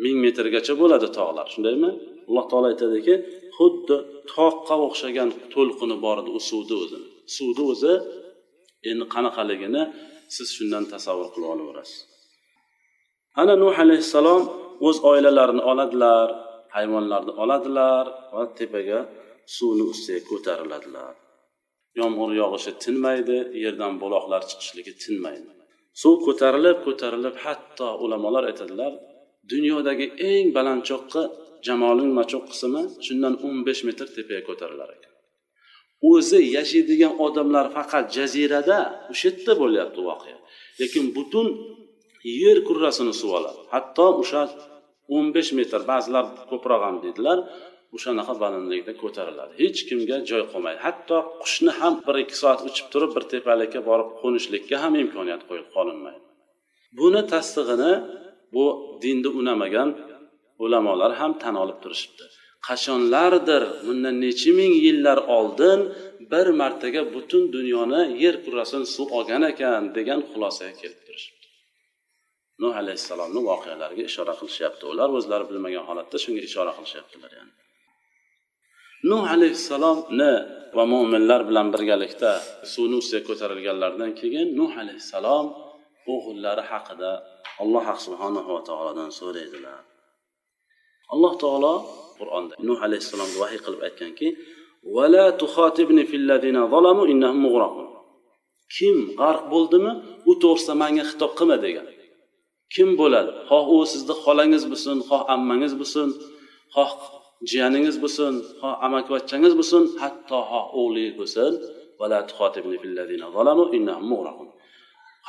[0.02, 1.90] Ming metrgacha bo'ladi tog'lar shundaymi?
[2.28, 3.14] Alloh taolo aytadiki
[3.56, 3.96] xuddi
[4.34, 6.98] tog'ga o'xshagan to'lqini bor edi u suvni o'zi.
[7.36, 7.92] Suvni o'zi
[8.90, 9.82] endi qanaqaligini
[10.36, 11.98] siz shundan tasavvur qilib olaverasiz.
[13.40, 14.42] Ana nuh alayhissalom
[14.88, 16.28] o'z oilalarini oladilar
[16.76, 18.04] hayvonlarni oladilar
[18.34, 18.98] va tepaga
[19.56, 21.14] suvni ustiga ko'tariladilar.
[22.00, 25.50] Yomg'ir yog'ishi tinmaydi yerdan buloqlar chiqishligi tinmaydi.
[26.02, 28.92] Suv ko'tarilib ko'tarilib hatto ulamolar aytadilar
[29.52, 31.22] dunyodagi eng balandchoqqa
[31.66, 35.12] jamolin machoq qismi shundan o'n besh metr tepaga ko'tarilar ekan.
[36.10, 38.78] O'zi yashaydigan odamlar faqat jazirada
[39.12, 40.38] o'sha yerda bo'lyapti voqea.
[40.80, 41.46] Lekin butun
[42.42, 43.60] yer kurrasini suv oladi.
[43.74, 44.42] Hatto o'sha
[45.16, 47.38] o'n besh metr ba'zilar ko'proq ham deydilar
[47.96, 49.52] o'shanaqa balandlikda ko'tariladi.
[49.62, 50.80] Hech kimga joy qolmaydi.
[50.86, 55.68] Hatto qushni ham bir ikki soat uchib turib bir tepalikka borib qo'nishlikka ham imkoniyat qo'yib
[55.76, 56.22] qolinmaydi.
[56.98, 57.92] Buni tasdig'ini
[58.56, 58.66] bu
[59.02, 59.88] dinni unamagan
[60.64, 62.24] ulamolar ham tan olib turishibdi.
[62.68, 65.80] Qachonlardir bundan necha ming yillar oldin
[66.32, 71.46] bir martaga butun dunyoni yer kurrasini suv olgan ekan degan xulosaga kelib turishibdi.
[72.62, 74.82] Nuh alayhissalomni voqealariga ishora qilishyapti.
[74.92, 77.52] Ular o'zlari bilmagan holatda shunga ishora qilishyaptilar yani.
[79.10, 80.32] Nuh alayhissalomni
[80.76, 82.30] va mo'minlar bilan birgalikda
[82.72, 85.46] suvni ustiga ko'tarilganlaridan keyin nuh alayhissalom
[86.14, 87.10] o'g'illari haqida
[87.62, 89.80] alloh subhanahu va taolodan so'raydilar.
[91.14, 91.74] Alloh taolo
[92.18, 94.28] qur'onda nuh alayhissalomga vahiy qilib aytganki
[98.76, 99.92] kim g'arq bo'ldimi
[100.30, 101.86] u to'g'risida manga xitob qilma degan.
[102.74, 103.30] Kim bo'ladi?
[103.48, 106.08] Xoh u sizni xolangiz bo'lsin xoh ammangiz bo'lsin
[106.74, 106.92] xoh
[107.50, 111.52] jiyaningiz bo'lsin xoh amakivachchangiz bo'lsin hatto xoh o'g'lingiz bo'lsin.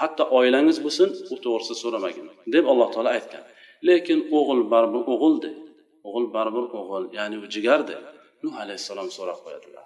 [0.00, 3.44] hatto oilangiz bo'lsin u to'g'risida so'ramagin deb alloh taolo aytgan
[3.88, 5.50] lekin o'g'il baribir o'g'ildi
[6.06, 7.94] o'g'il baribir o'g'il ya'ni u jigardi
[8.44, 9.84] nuh alayhissalom so'rab qo'yadilar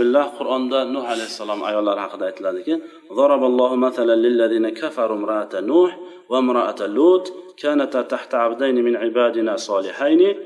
[0.00, 2.74] billah qur'onda nuh alayhissalom ayollari haqida aytiladiki
[3.18, 5.90] zoroballohu masalan lillazina kafaru imra'ata nuh
[6.30, 7.26] va imra'ata lut
[7.62, 10.38] كانتا تحت عبدين من عبادنا صالحين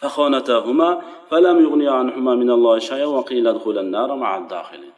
[0.00, 4.92] فخانتاهما فلم يغني عنهما من الله شيئا وقيل ادخلا النار مع الداخلين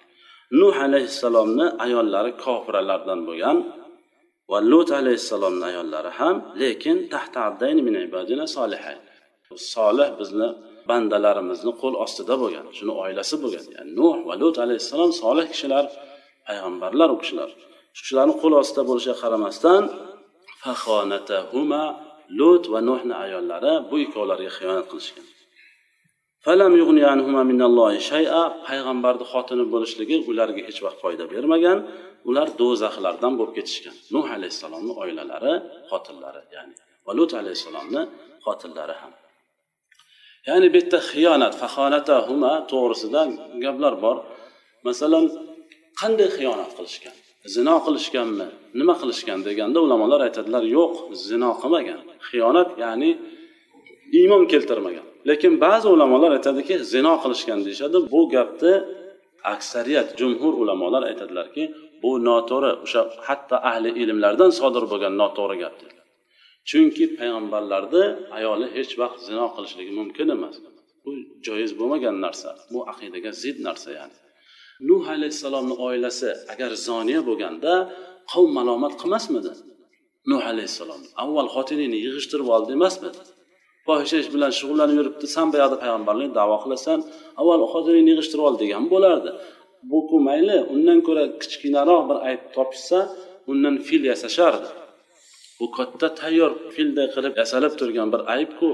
[0.52, 3.58] nuh alayhissalomni ayollari kofiralardan bo'lgan
[4.52, 6.98] va lut alayhissalomni ayollari ham lekin
[7.88, 9.02] min ibadina solihayn.
[9.74, 10.48] Solih bizni
[10.90, 13.66] bandalarimizni qo'l ostida bo'lgan shuni oilasi bo'lgan.
[13.76, 15.86] Ya'ni nuh va lut alayhissalom solih kishilar
[16.48, 17.50] payg'ambarlar u kishilar.
[17.96, 19.84] Shu kishilarni qo'l ostida bo'lishiga qaramasdan
[22.40, 25.26] lut va nuhni ayollari bu ikkovlariga xiyonat qilishgan.
[28.68, 31.78] Payg'ambarni xotini bo'lishligi ularga hech vaqt foyda bermagan.
[32.30, 33.96] Ular do'zaxlardan bo'lib ketishgan.
[34.16, 35.54] Nuh alayhissalomni oilalari
[35.92, 36.76] xotinlari ya'ni
[37.06, 38.02] va lut alayhissalomni
[38.46, 39.14] xotinlari ham.
[40.48, 41.54] Ya'ni bu yerda xiyonat
[42.30, 43.22] huma to'g'risida
[43.64, 44.18] gaplar bor.
[44.88, 45.26] Masalan
[46.02, 47.16] qanday xiyonat qilishgan?
[47.56, 48.48] Zino qilishganmi?
[48.80, 50.94] Nima qilishgan deganda ulamolar aytadilar yo'q
[51.30, 52.02] zino qilmagan.
[52.30, 53.10] Xiyonat ya'ni
[54.20, 55.09] iymon keltirmagan.
[55.30, 57.98] Lekin ba'zi ulamolar aytadiki zino qilishgan deyishadi.
[58.14, 58.74] Bu gapni
[59.54, 61.64] aksariyat jumhur ulamolar aytadilarki
[62.04, 65.76] bu noto'g'ri o'sha hatto ahli ilmlardan sodir bo'lgan noto'g'ri gap
[66.70, 68.04] chunki payg'ambarlarni
[68.38, 70.56] ayoli hech vaqt zino qilishligi mumkin emas.
[71.04, 71.12] Bu
[71.46, 74.18] joiz bo'lmagan narsa bu aqidaga zid narsa ya'ni.
[74.90, 77.74] Nuh alayhissalomni oilasi agar zoniya bo'lganda
[78.32, 79.52] qavm malomat qilmasmidi?
[80.32, 83.20] Nuh alayhissalom avval xotiningni yig'ishtirib oldi emasmidi?
[83.90, 85.26] Fohisha ish bilan shug'ullanib yuribdi.
[85.36, 87.00] San buyoqda payg'ambarlik davo qilasan
[87.42, 89.32] avval xotiningni yig'ishtirib ol degan bo'lardi.
[89.92, 93.00] Buku mayli undan ko'ra kichkinaroq bir ayb topishsa
[93.52, 94.70] undan fil yasashardi.
[95.60, 98.68] Bu katta tayyor filday qilib yasalib turgan bir aybku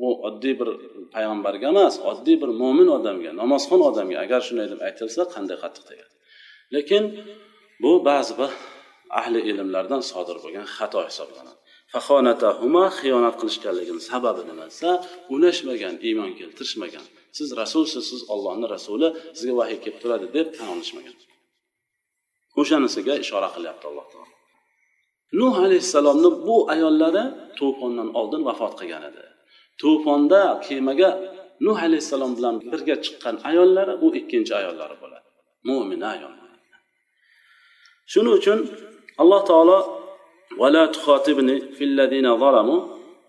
[0.00, 0.68] bu oddiy bir
[1.14, 6.12] payg'ambarga emas oddiy bir mo'min odamga namozxon odamga agar shunday deb aytilsa qanday qattiq tegadi?
[6.74, 7.02] Lekin
[7.82, 8.50] bu ba'zi bir
[9.20, 11.60] ahli ilmlardan sodir bo'lgan xato hisoblanadi.
[11.92, 14.90] Fahonatahuma xiyonat qilishganligini sababi nima desa
[15.34, 17.04] unashmagan iymon keltirishmagan.
[17.36, 21.16] Siz rasulsiz siz ollohni rasuli sizga vahiy kelib turadi deb tan olishmagan
[22.60, 24.32] o'shanisiga ishora qilyapti alloh taolo.
[25.40, 27.24] Nuh alayhissalomni bu ayollari
[27.58, 29.22] to'fondan oldin vafot qilgan edi.
[29.82, 31.10] To'fonda kemaga
[31.66, 35.28] nuh alayhissalom bilan birga chiqqan ayollari u ikkinchi ayollari bo'ladi.
[35.68, 36.34] Mo'mina ayol
[38.12, 38.58] shuning uchun
[39.22, 39.78] alloh taolo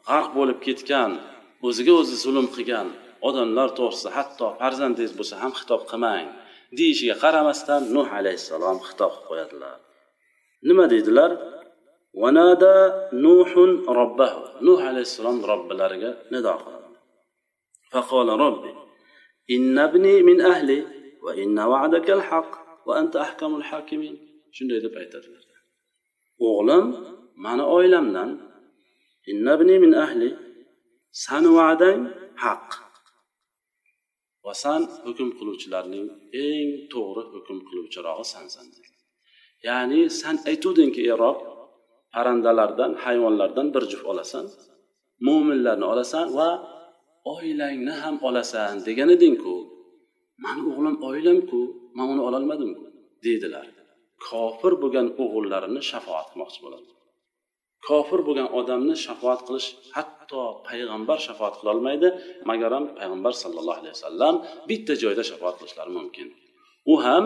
[0.08, 1.10] g'arq bo'lib ketgan
[1.66, 2.88] o'ziga o'zi zulm qilgan
[3.28, 6.26] odamlar to'g'risida hatto farzandingiz bo'lsa ham xitob qilmang
[6.78, 9.76] deyishiga qaramasdan nuh alayhissalom xitob qilib qo'yadilar
[10.68, 11.30] nima deydilar
[12.22, 12.74] vanada
[13.24, 16.90] nuhun robbahu nuh alayhissalom robbilariga nido qiladi
[17.92, 18.74] فقال ربي
[19.54, 20.80] إن ابني من أهلي
[21.24, 22.52] وإن وعدك الحق
[22.86, 24.16] وأنت أحكم الحاكمين
[24.56, 25.45] shunday deb aytadilar
[26.47, 26.85] O'g'lim
[27.45, 28.29] mani oilamdan.
[29.31, 30.29] Innabni min ahli
[31.23, 32.01] sani va'dang
[32.43, 32.67] haq.
[34.45, 36.07] Va san hukm qiluvchilarning
[36.45, 38.67] eng to'g'ri hukm qiluvchirog'i sansan
[39.65, 41.37] ya'ni san aytuvdingki ey rob
[42.13, 44.45] parrandalardan hayvonlardan bir juft olasan
[45.27, 46.49] mo'minlarni olasan va
[47.33, 49.55] oilangni ham olasan degan edingku
[50.43, 51.59] mani o'g'lim oilamku
[51.97, 52.85] man uni ololmadimku
[53.25, 53.65] deydilar.
[54.27, 56.89] Kofir bo'lgan o'g'illarini shafoat qilmoqchi bo'ladi
[57.87, 62.07] kofir bo'lgan odamni shafoat qilish hatto payg'ambar shafoat qilolmaydi
[62.51, 64.35] magaram payg'ambar sallallohu alayhi vasallam
[64.69, 66.27] bitta joyda shafoat qilishlari mumkin.
[66.91, 67.23] U ham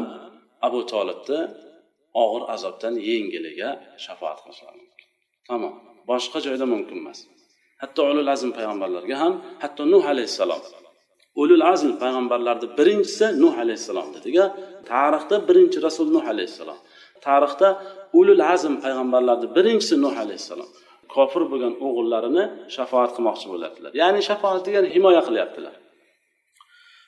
[0.68, 1.40] abu tolibni
[2.24, 3.70] og'ir azobdan yengiliga
[4.06, 5.08] shafoat qilishlari mumkin.
[5.50, 5.74] Tamom
[6.10, 7.20] boshqa joyda mumkin emas.
[7.82, 10.62] Hatto ulul azm payg'ambarlarga ham hatto nuh alayhissalom
[11.42, 14.46] ulul azm payg'ambarlarni birinchisi nuh alayhissalom dediga
[14.92, 16.80] tarixda birinchi rasul nuh alayhissalom
[17.28, 17.68] tarixda
[18.20, 20.70] ulul azm payg'ambarlarni birinchisi nuh alayhissalom
[21.16, 22.44] kofir bo'lgan o'g'illarini
[22.76, 23.92] shafoat qilmoqchi bo'lyaptilar.
[24.02, 25.76] Ya'ni shafoat degani himoya qilyaptilar.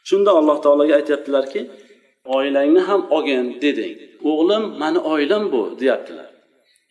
[0.10, 1.62] Shunda alloh taologa aytyaptilarki
[2.38, 3.94] oilangni ham olgin deding.
[4.32, 6.30] O'g'lim mani oilam bu deyaptilar.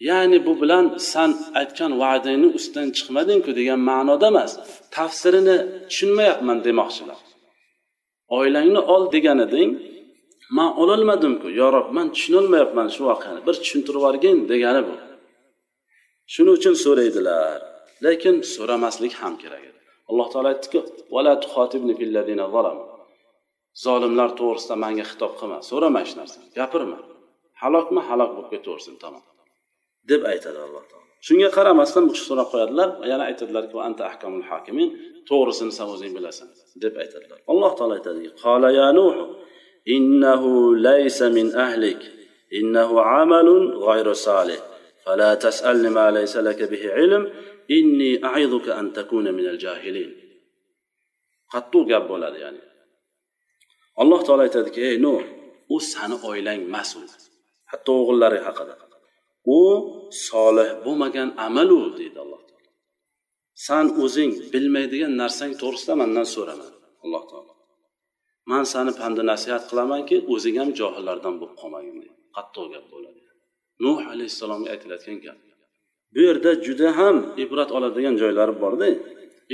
[0.09, 4.53] Ya'ni bu bilan san aytgan va'dangni ustidan chiqmadingku degan ma'noda emas.
[4.97, 5.57] Tafsirini
[5.91, 7.21] tushunmayapman demoqchilar
[8.39, 9.71] oilangni ol degan eding
[10.57, 14.95] man ololmadimku yo rob man tushunolmayapman shu voqeani bir tushuntirib yuborgin degani bu.
[16.33, 17.59] Shuning uchun so'raydilar
[18.07, 19.81] lekin so'ramaslik ham kerak edi.
[20.11, 20.81] Alloh taolo aytdiku
[23.85, 26.99] zolimlar to'g'risida manga xitob qilma so'rama hech narsa gapirma.
[27.63, 28.01] Halokmi?
[28.09, 29.25] Halok bo'lib ketaversin tamom.
[30.11, 31.09] deb aytadi alloh taolo.
[31.27, 34.89] Shunga qaramasdan bu kishi so'rab qo'yadilar yana aytadilarki anta ahkamul hakimin
[35.29, 36.49] to'g'risini san o'zing bilasan
[36.83, 37.39] deb aytadilar.
[37.53, 39.15] Alloh taolo aytadiki qola ya nuh
[39.97, 40.51] innahu
[40.89, 42.01] laysa min ahlik
[42.59, 44.61] innahu amalun g'ayru solih
[45.05, 47.23] fala tas'alni ma laysa laka bihi ilm
[47.79, 50.11] inni a'iduka an takuna min al jahilin.
[51.53, 52.63] Qattiq gap bo'ladi ya'ni.
[54.03, 55.23] Alloh taolo aytadiki ey nuh
[55.75, 57.07] u sani oilang mas'ul
[57.71, 58.75] hatto o'g'illari haqida.
[59.45, 59.61] U
[60.27, 62.69] solih bo'lmagan amal u deydi alloh taolo.
[63.67, 66.69] San o'zing bilmaydigan narsang to'g'risida mandan so'rama
[67.05, 67.53] alloh taolo.
[68.51, 72.17] Man sani pandi nasihat qilamanki o'zing ham johillardan bo'lib qolmagin deydi.
[72.37, 73.21] Qattiq gap bo'ladi.
[73.85, 75.39] Nuh alayhissalomga aytilayotgan gap.
[76.15, 78.89] Bu yerda juda ham ibrat oladigan joylari borda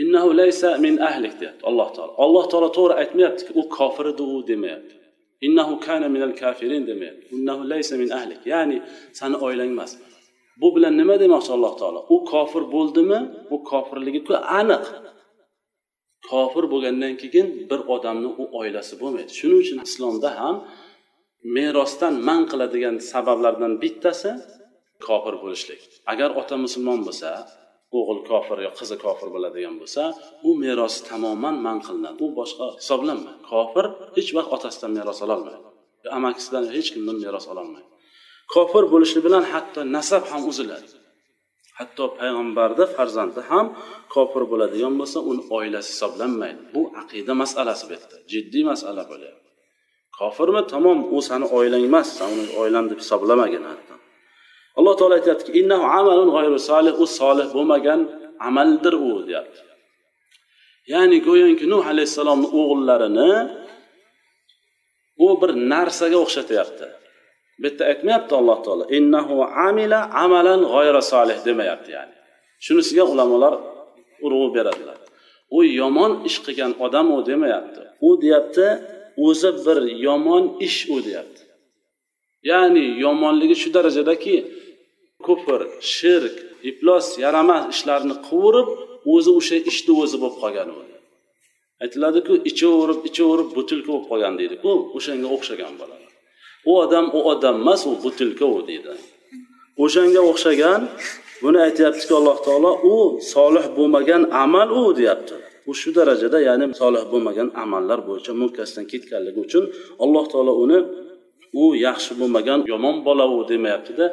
[0.03, 2.13] innahu laysa min ahlik deyapti alloh taolo.
[2.25, 4.95] Alloh taolo to'g'ri aytmayaptiki u kofir edi u demayapti.
[5.47, 8.41] Innahu kana minal kafirin demayapti innahu laysa min ahlik.
[8.53, 8.77] Ya'ni
[9.19, 9.93] sani oilang emas
[10.61, 12.01] bu bilan nima demoqchi alloh taolo?
[12.15, 13.21] U kofir bo'ldimi?
[13.55, 14.21] U kofirligi
[14.61, 14.85] aniq.
[16.31, 19.31] Kofir bo'lgandan keyin bir odamni u oilasi bo'lmaydi.
[19.39, 20.57] Shuning uchun islomda ham
[21.57, 24.31] merosdan man qiladigan sabablardan bittasi
[25.07, 25.81] kofir bo'lishlik.
[26.13, 27.29] Agar ota musulmon bo'lsa
[27.97, 30.03] o'g'il kofir yo qizi kofir bo'ladigan bo'lsa
[30.49, 32.19] u meros tamoman man qilinadi.
[32.25, 33.41] U boshqa hisoblanmaydi.
[33.53, 33.85] Kofir
[34.17, 35.67] hech vaqt otasidan meros ololmaydi.
[36.19, 37.89] Amakisidan hech kimdan meros ololmaydi.
[38.55, 40.89] Kofir bo'lishi bilan hatto nasab ham uziladi.
[41.79, 43.67] Hatto payg'ambarni farzandi ham
[44.15, 46.61] kofir bo'ladigan bo'lsa uni oilasi hisoblanmaydi.
[46.75, 48.17] Bu aqida masalasi bu yerda.
[48.33, 49.49] Jiddiy masala bo'lyapti.
[50.19, 50.63] Kofirmi?
[50.73, 53.95] Tamom u sani oilang emas san uni oilam deb hisoblamagin hatto.
[54.79, 58.01] Alloh taolo aytyaptiki innahu amalun g'ayru solih u solih bo'lmagan
[58.49, 59.61] amaldir u deyapti.
[60.93, 63.33] Ya'ni go'yoki nuh alayhissalomni o'g'illarini
[65.25, 66.87] u bir narsaga o'xshatyapti.
[67.61, 69.35] Bu yerda aytmayapti alloh taolo innahu
[69.69, 72.15] amila amalan g'oyra solih demayapti ya'ni.
[72.65, 73.55] Shunisiga ulamolar
[74.27, 74.99] urg'u beradilar.
[75.57, 77.83] U yomon ish qilgan odam u demayapti.
[78.09, 78.67] U deyapti
[79.27, 81.43] o'zi bir yomon ish u deyapti.
[82.51, 84.35] Ya'ni yomonligi shu darajadaki
[85.29, 85.61] kufr
[85.95, 86.37] shirk
[86.71, 88.69] iflos yaramas ishlarni qilaverib
[89.15, 90.79] o'zi o'sha ishni o'zi bo'lib qolgan u
[91.85, 96.07] aytiladiku ichaverib ichaverib butilka bo'lib qolgan deydiku o'shanga o'xshagan bo'ladi.
[96.71, 98.93] U odam u odam emas u butilka u deydi.
[99.85, 100.81] O'shanga o'xshagan
[101.43, 102.95] buni aytyaptiki alloh taolo u
[103.33, 105.37] solih bo'lmagan amal u deyapti.
[105.71, 109.65] U shu darajada ya'ni solih bo'lmagan amallar bo'yicha mukkasidan ketganligi uchun
[110.05, 110.79] alloh taolo uni
[111.63, 114.07] u yaxshi bo'lmagan yomon bola u demayaptida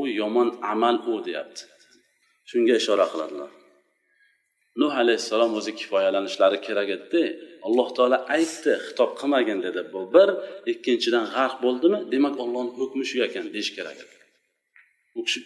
[0.00, 1.62] u yomon amal u deyapti.
[2.50, 3.50] Shunga ishora qiladilar.
[4.80, 7.22] Nuh alayhissalom o'zi kifoyalanishlari kerak edida
[7.66, 9.80] alloh taolo aytdi xitob qilmagin dedi.
[9.92, 10.28] Bu bir
[10.72, 14.16] ikkinchidan g'arq bo'ldimi demak ollohni hukmi shu ekan deyish kerak edi.
[15.18, 15.40] U kishi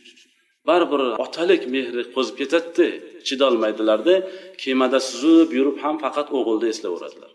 [0.69, 2.87] baribir otalik mehri qo'zib ketadida
[3.29, 4.15] chidolmaydilarda
[4.63, 7.33] kemada suzib yurib ham faqat o'g'ilni eslayveradilar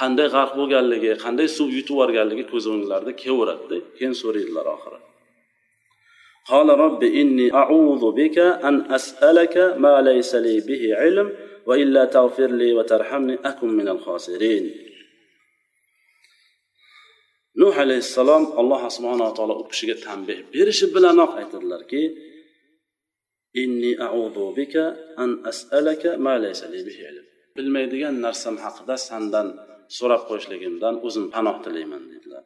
[0.00, 4.98] qanday g'arq bo'lganligi qanday suv yutib yuborganligi ko'z o'nglarida kelaveradida keyin so'raydilar oxiri.
[6.47, 11.27] قال رب إني أعوذ بك أن أسألك ما ليس لي به علم
[11.65, 14.87] وإلا تغفر لي وترحمني أكن من الخاسرين
[17.57, 22.01] nuh alayhissalom alloh subhanava taolo u kishiga tanbeh berishi bilanoq aytadilarki
[23.63, 24.83] inni a'udhu bika
[25.23, 29.47] an as'alaka ma laysa li bihi ilm bilmaydigan narsam haqida sandan
[29.97, 32.43] so'rab qo'yishligimdan o'zim panoh tilayman dedilar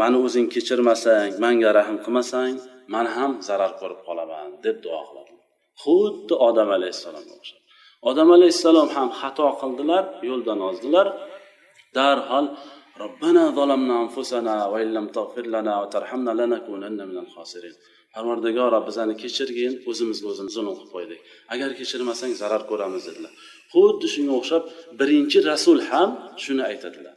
[0.00, 2.54] mani o'zing kechirmasang manga rahm qilmasang
[2.94, 5.44] man ham zarar ko'rib qolaman deb duo qiladilar
[5.82, 7.60] xuddi odam alayhissalomga o'xshab.
[8.10, 11.06] Odam alayhissalom ham xato qildilar yo'ldan ozdilar
[11.96, 12.46] darhol
[13.02, 17.74] robbana zolamna anfusana va illam tagfir lana va tarhamna lanakunanna minal xosirin
[18.14, 21.20] parvardigoro bizani kechirgin o'zimizga o'zimiz zulm qilib qo'ydik.
[21.54, 23.32] Agar kechirmasang zarar ko'ramiz dedilar.
[23.72, 24.62] Xuddi shunga o'xshab
[25.00, 26.08] birinchi rasul ham
[26.44, 27.15] shuni aytadilar.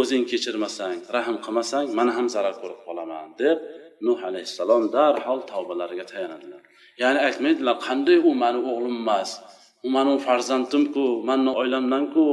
[0.00, 3.58] O'zing kechirmasang rahm qilmasang man ham zarar ko'rib qolaman deb
[4.06, 6.60] nuh alayhissalom darhol tavbalariga tayanadilar.
[7.02, 9.30] Ya'ni aytmaydilar qanday u mani o'g'lim emas
[9.86, 12.24] u mani farzandimku mani oilamdanku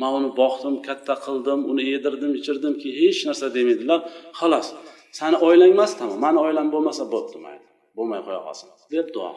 [0.00, 4.00] man uni boqdim katta qildim uni yedirdim ichirdimki hech narsa demaydilar.
[4.38, 4.66] Xolos
[5.18, 7.64] sani oilang emas tamom mani oilam bo'lmasa bo'pti mayli
[7.96, 9.30] bo'lmay qo'ya qolsin deb duo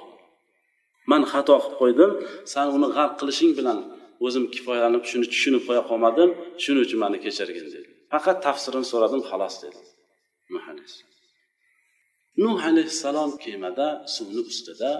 [1.12, 2.12] man xato qilib qo'ydim
[2.54, 3.80] san uni g'arq qilishing bilan
[4.26, 6.30] o'zim kifoyalanib shuni tushunib qo'ya qolmadim
[6.64, 7.90] shuning uchun mani kechirgin dedi.
[8.14, 9.80] Faqat tafsirini so'radim xolos dedi.
[10.54, 11.16] Nuh alayhissalom.
[12.44, 14.92] Nuh alayhissalom kemada suvni ustida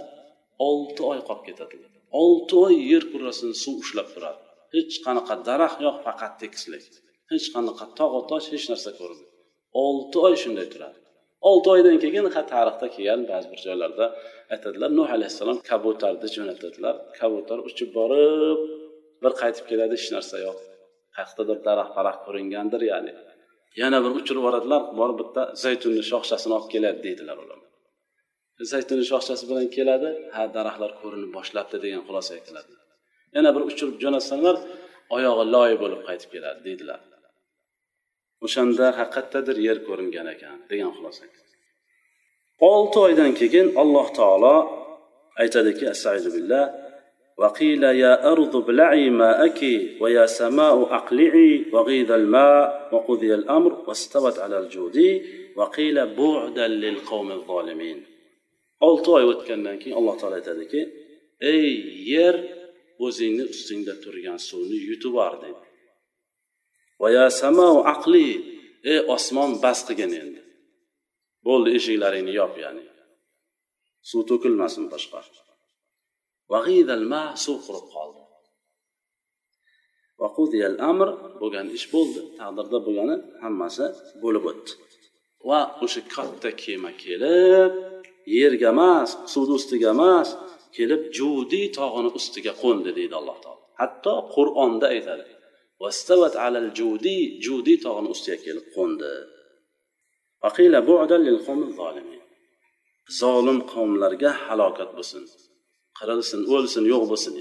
[0.70, 1.76] olti oy qolib ketadi.
[2.22, 4.42] Olti oy yer kurrasini suv ushlab turadi.
[4.76, 6.84] Hech qanaqa daraxt yo'q faqat tekislik
[7.32, 9.36] hech qanaqa tog'u tosh hech narsa ko'rinmaydi
[9.86, 11.00] olti oy shunday turadi.
[11.50, 14.06] Olti oydan keyin tarixda kelgan ba'zi bir joylarda
[14.54, 16.96] aytadilar nuh alayhissalom kabutarni jo'natadilar.
[17.20, 18.60] Kabutar uchib borib
[19.24, 20.58] bir qaytib keladi hech narsa yo'q.
[21.16, 23.14] Qayerdadir daraxt paraxt ko'ringandir ya'ni.
[23.82, 27.60] Yana bir uchirib yuboradilar borib bitta zaytunni shoxchasini olib keladi deydilar ular.
[28.72, 32.72] Zaytunni shoxchasi bilan keladi ha daraxtlar ko'rinib boshlabdi degan xulosa aytiladi
[33.36, 34.56] yana bir uchirib jo'natsalar
[35.16, 37.00] oyog'i loy bo'lib qaytib keladi deydilar.
[38.46, 41.24] O'shanda haqiqatdadir yer ko'ringan ekan degan xulosa
[42.60, 44.56] olti oydan keyin alloh taolo
[45.42, 46.64] aytadiki astaizu billah
[47.39, 49.61] وقيل يا أرض ابلعي ماءك
[50.01, 55.23] ويا سماء أقلعي وغيض الماء وقضي الأمر واستوت على الجود
[55.57, 57.99] وقيل بعدا للقوم الظالمين
[58.89, 60.81] olti oy o'tgandan keyin alloh taolo aytadiki
[61.53, 61.69] ey
[62.13, 62.37] yer
[63.07, 65.67] o'zingni ustingda turgan suvni yutib yubor deydi
[67.95, 68.27] aqli
[68.93, 70.43] ey osmon bas qilgin endi
[71.47, 72.85] bo'ldi eshiklaringni yop ya'ni
[74.11, 75.19] suv to'kilmasin boshqa
[77.44, 78.22] suv qurib qoldi
[80.90, 81.10] amr
[81.42, 83.86] bo'lgan ish bo'ldi taqdirda bo'lgani hammasi
[84.24, 84.72] bo'lib o'tdi
[85.50, 87.72] va o'sha katta kema kelib
[88.38, 90.30] yerga emas suvni ustiga emas
[90.78, 95.26] kelib judiy tog'ini ustiga qo'ndi deydi alloh taolo hatto qur'onda aytadi
[95.84, 99.14] vastavat alal judiy judiy tog'ini ustiga kelib qo'ndi
[103.22, 105.24] zolim qavmlarga halokat bo'lsin
[105.98, 107.34] qirilsin o'lsin yo'q bo'lsin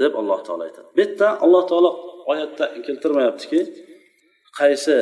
[0.00, 0.88] deb alloh taolo aytadi.
[0.96, 1.90] Bu yerda alloh taolo
[2.32, 3.60] oyatda keltirmayaptiki
[4.58, 4.96] qaysi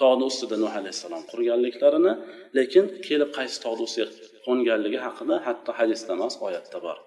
[0.00, 2.12] tog'ni ustida nuh alayhissalom qurganliklarini
[2.58, 4.08] lekin kelib qaysi tog'ni ustiga
[4.46, 6.98] qo'nganligi haqida hatto hadisda emas oyatda bor.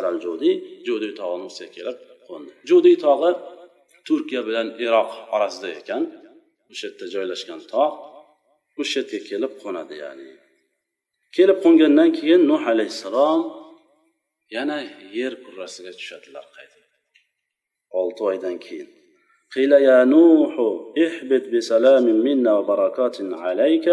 [0.00, 0.54] Alal judiy
[0.88, 1.96] judiy tog'ini ustiga kelib
[2.28, 2.50] qo'ndi.
[2.70, 3.30] Judiy tog'i
[4.08, 6.02] turkiya bilan iroq orasida ekan.
[6.72, 7.94] O'sha yerda joylashgan tog'
[8.80, 10.28] o'sha yerga kelib qo'nadi ya'ni.
[11.36, 13.40] Kelib qo'ngandan keyin nuh alayhissalom
[14.55, 14.77] yana
[15.17, 16.83] yer kurrasiga tushadilar qaytib
[17.99, 18.89] olti oydan keyin
[19.55, 20.53] قيل يا نوح
[21.05, 23.87] اهبط بسلام منا وبركات عليك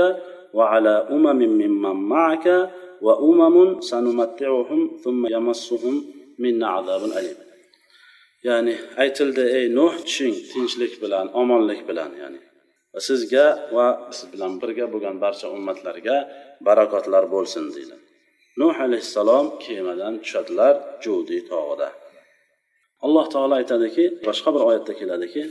[0.59, 2.47] وعلى أمم ممن معك
[3.07, 3.57] وأمم
[3.91, 5.95] سنمتعهم ثم يمسهم
[6.43, 7.39] منا عذاب أليم
[8.49, 12.41] ya'ni aytildi ey nuh tushing tinchlik bilan omonlik bilan ya'ni
[12.93, 16.17] va sizga va siz bilan birga bo'lgan barcha ummatlarga
[16.67, 17.97] barakotlar bo'lsin deydi
[18.60, 21.90] nuh alayhissalom kemadan tushadilar judi tog'ida.
[23.06, 25.44] Alloh taolo aytadiki boshqa bir oyatda keladiki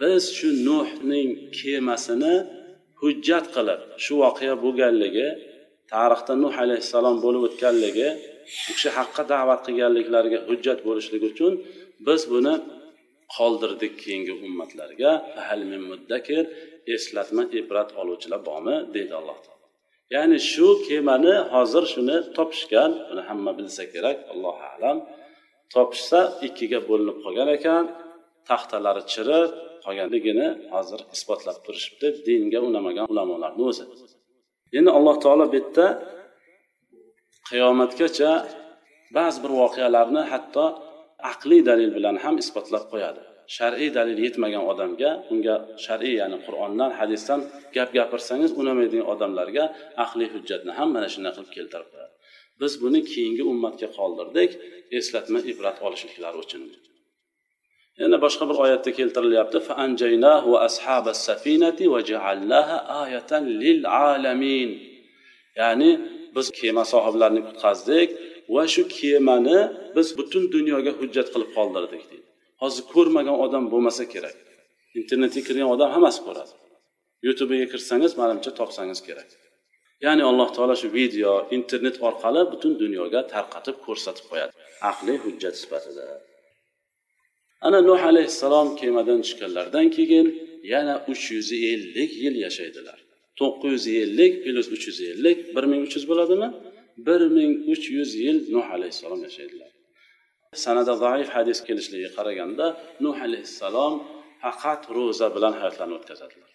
[0.00, 2.34] biz shu nuhning kemasini
[3.00, 5.28] hujjat qilib shu voqea bo'lganligi
[5.92, 8.08] tarixda nuh alayhissalom bo'lib o'tganligi
[8.68, 11.52] u kishi haqqa da'vat qilganliklariga hujjat bo'lishligi uchun
[12.06, 12.54] biz buni
[13.36, 15.10] qoldirdik keyingi ummatlarga.
[16.94, 19.66] Eslatma ibrat oluvchilar bormi deydi alloh taolo.
[20.14, 24.96] Ya'ni shu kemani hozir shuni topishgan buni hamma bilsa kerak allohu alam
[25.74, 27.84] topishsa ikkiga bo'linib qolgan ekan
[28.48, 29.50] taxtalari chirib
[29.84, 33.84] qolganligini hozir isbotlab turishibdi dinga unamagan ulamolarni o'zi.
[34.78, 35.86] Endi alloh taolo bu yerda
[37.48, 38.30] qiyomatgacha
[39.16, 40.64] ba'zi bir voqealarni hatto
[41.32, 43.22] aqliy dalil bilan ham isbotlab qo'yadi.
[43.56, 47.40] Shar'iy dalil yetmagan odamga unga shar'iy ya'ni qur'ondan hadisdan
[47.76, 49.64] gap gapirsangiz unamaydigan odamlarga
[50.04, 52.14] aqliy hujjatni ham mana shunday qilib keltirib qo'yadi.
[52.60, 54.50] Biz buni keyingi ummatga qoldirdik
[54.98, 56.62] eslatma ibrat olishliklari uchun.
[58.00, 59.58] Yana boshqa bir oyatda keltirilyapti
[65.60, 65.90] ya'ni
[66.36, 68.08] biz kema sohiblarini qutqazdik
[68.54, 69.58] va shu kemani
[69.96, 72.26] biz butun dunyoga hujjat qilib qoldirdik deydi.
[72.62, 74.36] Hozir ko'rmagan odam bo'lmasa kerak.
[75.00, 76.52] Internetga kirgan odam hammasi ko'radi.
[77.26, 79.28] Youtubega kirsangiz manimcha topsangiz kerak.
[80.04, 84.52] Ya'ni alloh taolo shu video internet orqali butun dunyoga tarqatib ko'rsatib qo'yadi.
[84.90, 86.04] Aqliy hujjat sifatida.
[87.66, 90.26] Ana nuh alayhissalom kemadan tushganlaridan keyin
[90.72, 92.98] yana uch yuz ellik yil yashaydilar.
[93.40, 96.48] to'qqiz yuz ellik plyus uch yuz ellik bir ming uch yuz bo'ladimi?
[97.06, 99.70] Bir ming uch yuz yil nuh alayhissalom yashaydilar.
[100.64, 102.66] Sanada zaif hadis kelishligiga qaraganda
[103.04, 103.94] nuh alayhissalom
[104.42, 106.50] faqat ro'za bilan hayotlarini o'tkazadilar.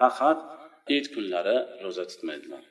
[0.00, 0.38] Faqat
[0.96, 2.64] it kunlari ro'za tutmaydilar.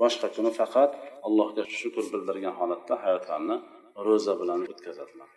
[0.00, 0.92] Boshqa kuni faqat
[1.26, 3.56] allohga shukur bildirgan holatda hayotlarini
[4.06, 5.30] ro'za bilan o'tkazadilar.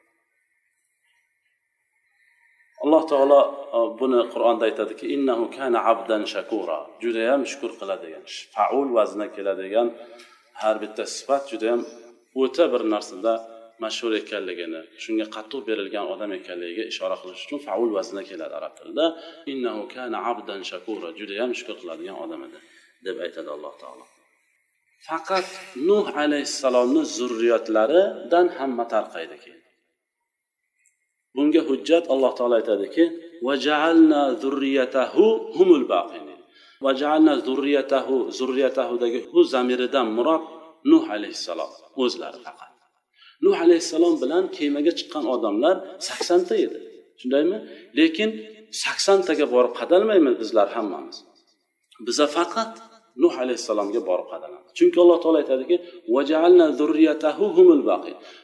[2.83, 3.39] Alloh taolo
[3.77, 8.23] e, buni qur'onda aytadiki innahu kana abdan shakura judayam shukur qiladigan
[8.55, 9.87] faul vaznga keladigan
[10.61, 11.81] har bitta sifat judayam
[12.43, 13.33] o'ta bir narsada
[13.83, 19.05] mashhur ekanligini shunga qattiq berilgan odam ekanligiga ishora qilish uchun faul vaznga keladi arab tilida.
[19.51, 22.59] Innahu kana abdan shakura judayam shukur qiladigan odam edi
[23.05, 24.05] deb aytadi alloh taolo.
[25.07, 25.47] Faqat
[25.89, 29.61] nuh alayhissalomni zurriyotlaridan hamma tarqaydi keyin
[31.37, 33.05] bunga hujjat alloh taolo aytadiki
[38.39, 40.43] zurriyatahudagi hu zamiridan murod
[40.91, 41.71] nuh alayhissalom
[42.03, 42.76] o'zlari faqat.
[43.45, 45.75] Nuh alayhissalom bilan kemaga chiqqan odamlar
[46.07, 46.77] saksonta edi.
[47.19, 47.57] Shundaymi?
[47.99, 48.29] Lekin
[48.83, 51.17] saksontaga borib qadalmaymiz bizlar hammamiz.
[52.07, 52.71] Biza faqat
[53.23, 54.69] nuh alayhissalomga borib qadalamiz.
[54.77, 55.75] Chunki alloh taolo aytadiki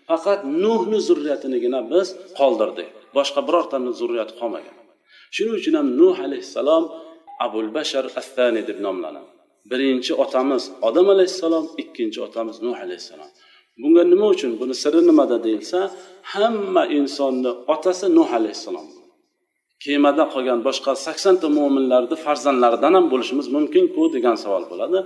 [0.10, 2.08] faqat nuhni zurriyatinigina biz
[2.40, 2.90] qoldirdik.
[3.18, 4.76] Boshqa birortani zurriyati qolmagan.
[5.36, 6.84] Shuning uchun ham nuh alayhissalom
[7.46, 9.30] abul bashar astani deb nomlanadi.
[9.72, 13.32] Birinchi otamiz odam alayhissalom ikkinchi otamiz nuh alayhissalom.
[13.82, 14.52] Bunga nima uchun?
[14.62, 15.80] Buni siri nimada deyilsa
[16.34, 18.88] hamma insonni otasi nuh alayhissalom
[19.84, 25.00] kemada qolgan boshqa saksonta mo'minlarni farzandlaridan ham bo'lishimiz mumkinku degan savol bo'ladi.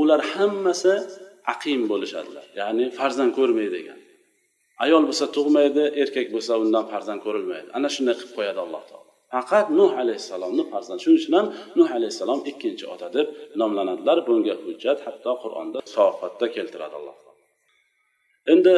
[0.00, 0.92] Ular hammasi
[1.52, 3.98] aqim bo'lishadilar ya'ni farzand ko'rmaydi degan.
[4.84, 7.68] Ayol bo'lsa tug'maydi erkak bo'lsa undan farzand ko'rilmaydi.
[7.76, 9.10] Ana shunday qilib qo'yadi alloh taolo.
[9.34, 11.46] Faqat nuh alayhissalomni farzand shuning uchun ham
[11.78, 13.26] nuh alayhissalom ikkinchi ota deb
[13.60, 14.18] nomlanadilar.
[14.28, 17.16] Bunga hujjat hatto qur'onda sofatda keltiradi alloh
[18.52, 18.74] endi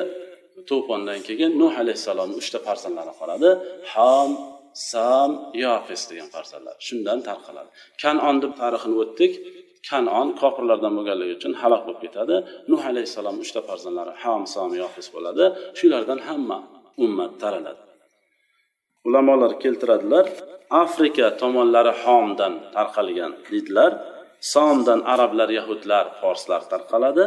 [0.71, 3.49] to'fondan keyin nuh alayhissalomni uchta farzandlari qoladi.
[3.95, 4.31] Ham
[4.91, 5.31] sam
[5.65, 6.75] yofis degan farzandlar.
[6.87, 7.71] Shundan tarqaladi.
[8.03, 9.33] Kanon deb tarixini o'tdik.
[9.89, 12.37] Kanon kofirlardan bo'lganligi uchun halok bo'lib ketadi.
[12.71, 15.45] Nuh alayhissalom uchta farzandlari ham sam yofis bo'ladi.
[15.79, 16.59] Shulardan hamma
[17.05, 17.83] ummat taraladi.
[19.09, 20.27] Ulamolar keltiradilar
[20.85, 23.93] afrika tomonlari homdan tarqalgan deydilar.
[24.55, 27.25] Somdan arablar yahudlar forslar tarqaladi.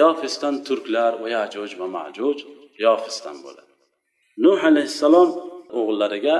[0.00, 2.38] Yofisdan turklar va yajuj va majuj
[2.84, 3.72] yofisdan bo'ladi.
[4.44, 5.28] Nuh alayhissalom
[5.78, 6.36] o'g'illariga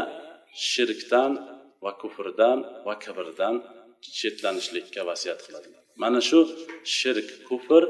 [0.70, 1.32] shirkdan
[1.84, 3.54] va kufrdan va kibrdan
[4.18, 6.38] chetlanishlikka vasiyat qiladilar mana shu
[6.98, 7.82] shirk kufr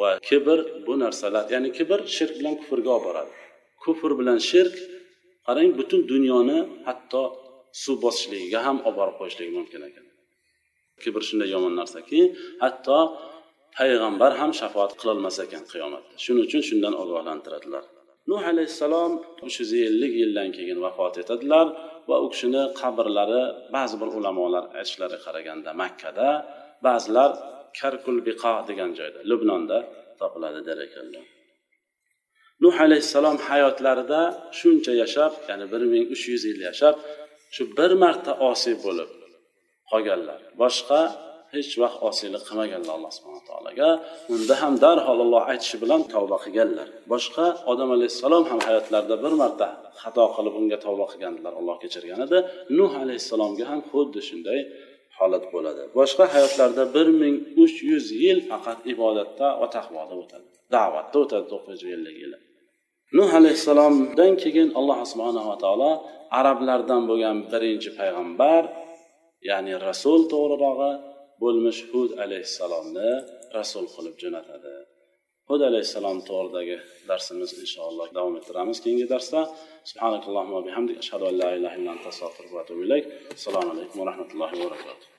[0.00, 3.32] va kibr bu narsalar ya'ni kibr shirk bilan kufrga olib boradi.
[3.84, 4.74] Kufr bilan shirk
[5.46, 6.58] qarang butun dunyoni
[6.88, 7.22] hatto
[7.82, 10.06] suv bosishligiga ham olib borib qo'yishligi mumkin ekan.
[11.02, 12.20] Kibr shunday yomon narsaki
[12.64, 12.98] hatto
[13.78, 16.12] payg'ambar ham shafoat qilolmas ekan qiyomatda.
[16.24, 17.84] Shuning uchun shundan ogohlantiradilar.
[18.30, 19.12] Nuh alayhissalom
[19.46, 21.66] uch yuz ellik yildan keyin vafot etadilar
[22.08, 23.42] va u kishini qabrlari
[23.76, 26.28] ba'zi bir ulamolar aytishlariga qaraganda makkada
[26.86, 27.30] ba'zilar
[27.80, 29.78] karkul biqo degan joyda lubnonda
[30.20, 31.24] topiladi der ekanlar.
[32.64, 34.20] Nuh alayhissalom hayotlarida
[34.58, 36.96] shuncha yashab ya'ni bir ming uch yuz yil yashab
[37.54, 39.10] shu bir marta osiy bo'lib
[39.90, 40.40] qolganlar.
[40.62, 41.00] Boshqa
[41.56, 43.88] hech vaqt osiylik qilmaganlar alloh subhana taologa.
[44.34, 46.88] Unda ham darhol alloh aytishi bilan tavba qilganlar.
[47.12, 49.68] Boshqa odam alayhissalom ham hayotlarida bir marta
[50.02, 52.38] xato qilib unga tavba qilgandilar alloh kechirgan edi.
[52.78, 54.60] Nuh alayhissalomga ham xuddi shunday
[55.18, 55.82] holat bo'ladi.
[55.98, 60.46] Boshqa hayotlarda bir ming uch yuz yil faqat ibodatda va taqvoda o'tadi.
[60.74, 62.34] Da'vatda o'tadi to'qqiz yuz ellik yil
[63.18, 65.92] nuh alayhissalomdan keyin alloh subhanava taolo
[66.38, 68.62] arablardan bo'lgan birinchi payg'ambar
[69.48, 70.92] ya'ni rasul to'g'rirog'i
[71.42, 73.10] bo'lmish hud alayhissalomni
[73.58, 74.74] rasul qilib jo'natadi.
[75.50, 76.76] Hud alayhissalom to'g'ridagi
[77.10, 79.40] darsimiz inshaalloh davom ettiramiz keyingi darsda.
[79.90, 83.04] Subhanakallohumma bihamdik ashhadu an la ilaha illa anta astag'firuka va atubu ilayk.
[83.38, 85.13] Assalomu alaykum va rahmatullohi va barakatuh.